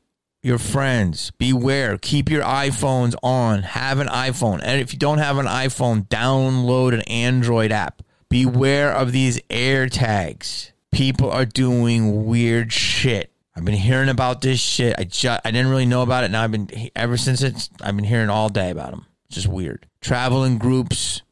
your 0.46 0.58
friends. 0.58 1.32
Beware. 1.32 1.98
Keep 1.98 2.30
your 2.30 2.42
iPhones 2.42 3.14
on. 3.22 3.62
Have 3.62 3.98
an 3.98 4.06
iPhone. 4.06 4.60
And 4.62 4.80
if 4.80 4.92
you 4.92 4.98
don't 4.98 5.18
have 5.18 5.38
an 5.38 5.46
iPhone, 5.46 6.06
download 6.08 6.94
an 6.94 7.02
Android 7.02 7.72
app. 7.72 8.02
Beware 8.28 8.92
of 8.92 9.12
these 9.12 9.40
AirTags. 9.50 10.70
People 10.92 11.30
are 11.30 11.44
doing 11.44 12.24
weird 12.24 12.72
shit. 12.72 13.32
I've 13.56 13.64
been 13.64 13.74
hearing 13.74 14.08
about 14.08 14.40
this 14.40 14.60
shit. 14.60 14.94
I 14.98 15.04
just 15.04 15.40
I 15.44 15.50
didn't 15.50 15.70
really 15.70 15.86
know 15.86 16.02
about 16.02 16.24
it. 16.24 16.30
Now 16.30 16.42
I've 16.42 16.52
been 16.52 16.90
ever 16.94 17.16
since 17.16 17.42
it's 17.42 17.70
I've 17.80 17.96
been 17.96 18.04
hearing 18.04 18.30
all 18.30 18.48
day 18.48 18.70
about 18.70 18.90
them. 18.90 19.06
It's 19.26 19.36
just 19.36 19.48
weird. 19.48 19.86
Travel 20.00 20.44
in 20.44 20.58
groups. 20.58 21.22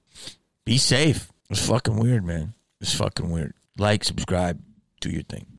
Be 0.64 0.78
safe. 0.78 1.30
It's 1.50 1.66
fucking 1.66 1.96
weird, 1.96 2.24
man. 2.24 2.54
It's 2.80 2.94
fucking 2.94 3.30
weird. 3.30 3.54
Like, 3.78 4.04
subscribe, 4.04 4.60
do 5.00 5.10
your 5.10 5.22
thing. 5.22 5.53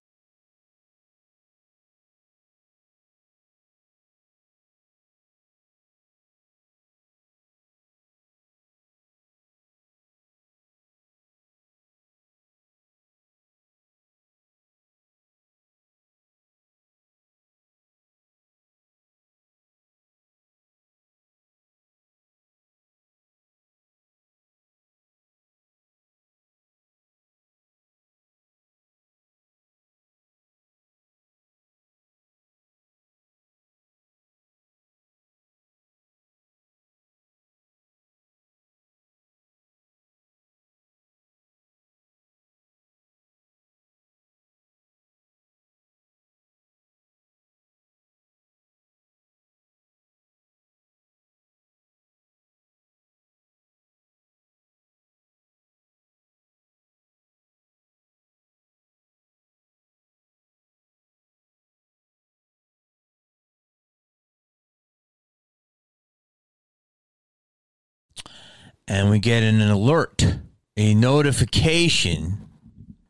And 68.87 69.09
we 69.09 69.19
get 69.19 69.43
an 69.43 69.61
alert, 69.61 70.37
a 70.77 70.93
notification 70.93 72.49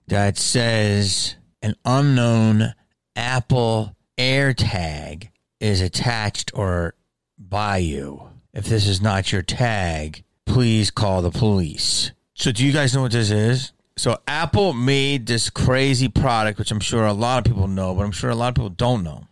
that 0.08 0.38
says 0.38 1.36
an 1.62 1.76
unknown 1.84 2.74
Apple 3.16 3.96
AirTag 4.18 5.30
is 5.60 5.82
attached 5.82 6.52
or 6.54 6.96
by 7.38 7.78
you. 7.78 8.30
If 8.54 8.66
this 8.66 8.88
is 8.88 9.02
not 9.02 9.32
your 9.32 9.42
tag, 9.42 10.24
please 10.46 10.92
call 10.92 11.22
the 11.22 11.32
police. 11.32 12.12
So, 12.34 12.52
do 12.52 12.66
you 12.66 12.72
guys 12.72 12.94
know 12.94 13.02
what 13.02 13.12
this 13.12 13.32
is? 13.32 13.74
So, 13.98 14.20
Apple 14.28 14.74
made 14.74 15.26
this 15.26 15.50
crazy 15.50 16.08
product, 16.08 16.60
which 16.60 16.72
I'm 16.72 16.80
sure 16.80 17.06
a 17.06 17.14
lot 17.14 17.40
of 17.40 17.52
people 17.52 17.68
know, 17.68 17.96
but 17.96 18.04
I'm 18.04 18.12
sure 18.12 18.30
a 18.30 18.36
lot 18.36 18.50
of 18.50 18.56
people 18.56 18.70
don't 18.70 19.04
know. 19.04 19.26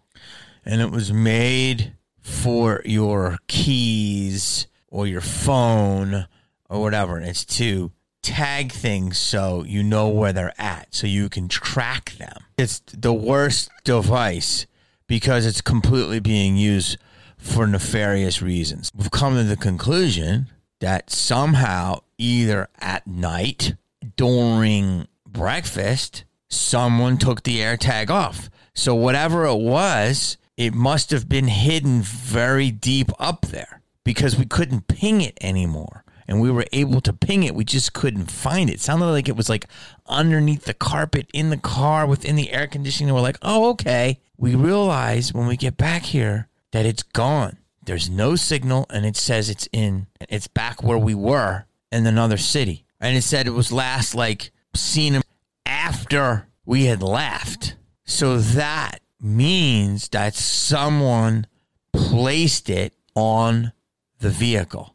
And 0.65 0.81
it 0.81 0.91
was 0.91 1.11
made 1.11 1.93
for 2.19 2.81
your 2.85 3.37
keys 3.47 4.67
or 4.87 5.05
your 5.07 5.21
phone 5.21 6.27
or 6.73 6.81
whatever. 6.81 7.19
It's 7.19 7.45
to 7.45 7.91
tag 8.23 8.71
things 8.71 9.17
so 9.17 9.63
you 9.63 9.83
know 9.83 10.07
where 10.09 10.33
they're 10.33 10.53
at, 10.57 10.87
so 10.95 11.05
you 11.05 11.29
can 11.29 11.47
track 11.47 12.11
them. 12.17 12.37
It's 12.57 12.79
the 12.79 13.13
worst 13.13 13.69
device 13.83 14.65
because 15.07 15.45
it's 15.45 15.61
completely 15.61 16.19
being 16.19 16.57
used 16.57 16.97
for 17.37 17.67
nefarious 17.67 18.41
reasons. 18.41 18.91
We've 18.95 19.11
come 19.11 19.35
to 19.35 19.43
the 19.43 19.57
conclusion 19.57 20.47
that 20.79 21.09
somehow, 21.09 21.99
either 22.17 22.69
at 22.79 23.05
night, 23.05 23.75
during 24.15 25.07
breakfast, 25.27 26.23
someone 26.49 27.17
took 27.17 27.43
the 27.43 27.59
AirTag 27.59 28.09
off. 28.09 28.49
So, 28.73 28.95
whatever 28.95 29.45
it 29.45 29.59
was, 29.59 30.37
it 30.57 30.73
must 30.73 31.11
have 31.11 31.29
been 31.29 31.47
hidden 31.47 32.01
very 32.01 32.71
deep 32.71 33.11
up 33.19 33.47
there 33.47 33.81
because 34.03 34.37
we 34.37 34.45
couldn't 34.45 34.87
ping 34.87 35.21
it 35.21 35.37
anymore. 35.41 36.02
And 36.27 36.39
we 36.39 36.51
were 36.51 36.65
able 36.71 37.01
to 37.01 37.13
ping 37.13 37.43
it. 37.43 37.55
We 37.55 37.65
just 37.65 37.93
couldn't 37.93 38.31
find 38.31 38.69
it. 38.69 38.73
it 38.73 38.79
sounded 38.79 39.07
like 39.07 39.27
it 39.27 39.35
was 39.35 39.49
like 39.49 39.67
underneath 40.07 40.65
the 40.65 40.73
carpet 40.73 41.29
in 41.33 41.49
the 41.49 41.57
car 41.57 42.05
within 42.05 42.35
the 42.35 42.51
air 42.51 42.67
conditioning. 42.67 43.13
We're 43.13 43.21
like, 43.21 43.39
oh, 43.41 43.69
okay. 43.71 44.19
We 44.37 44.55
realize 44.55 45.33
when 45.33 45.47
we 45.47 45.57
get 45.57 45.77
back 45.77 46.03
here 46.03 46.47
that 46.71 46.85
it's 46.85 47.03
gone. 47.03 47.57
There's 47.85 48.09
no 48.09 48.35
signal, 48.37 48.85
and 48.89 49.05
it 49.05 49.17
says 49.17 49.49
it's 49.49 49.67
in, 49.73 50.07
it's 50.29 50.47
back 50.47 50.81
where 50.81 50.97
we 50.97 51.13
were 51.13 51.65
in 51.91 52.07
another 52.07 52.37
city. 52.37 52.85
And 52.99 53.17
it 53.17 53.23
said 53.23 53.45
it 53.45 53.51
was 53.51 53.71
last 53.71 54.15
like 54.15 54.51
seen 54.73 55.21
after 55.65 56.47
we 56.65 56.85
had 56.85 57.03
left. 57.03 57.75
So 58.05 58.37
that 58.37 58.99
means 59.19 60.09
that 60.09 60.35
someone 60.35 61.47
placed 61.91 62.69
it 62.69 62.93
on 63.15 63.73
the 64.19 64.29
vehicle. 64.29 64.92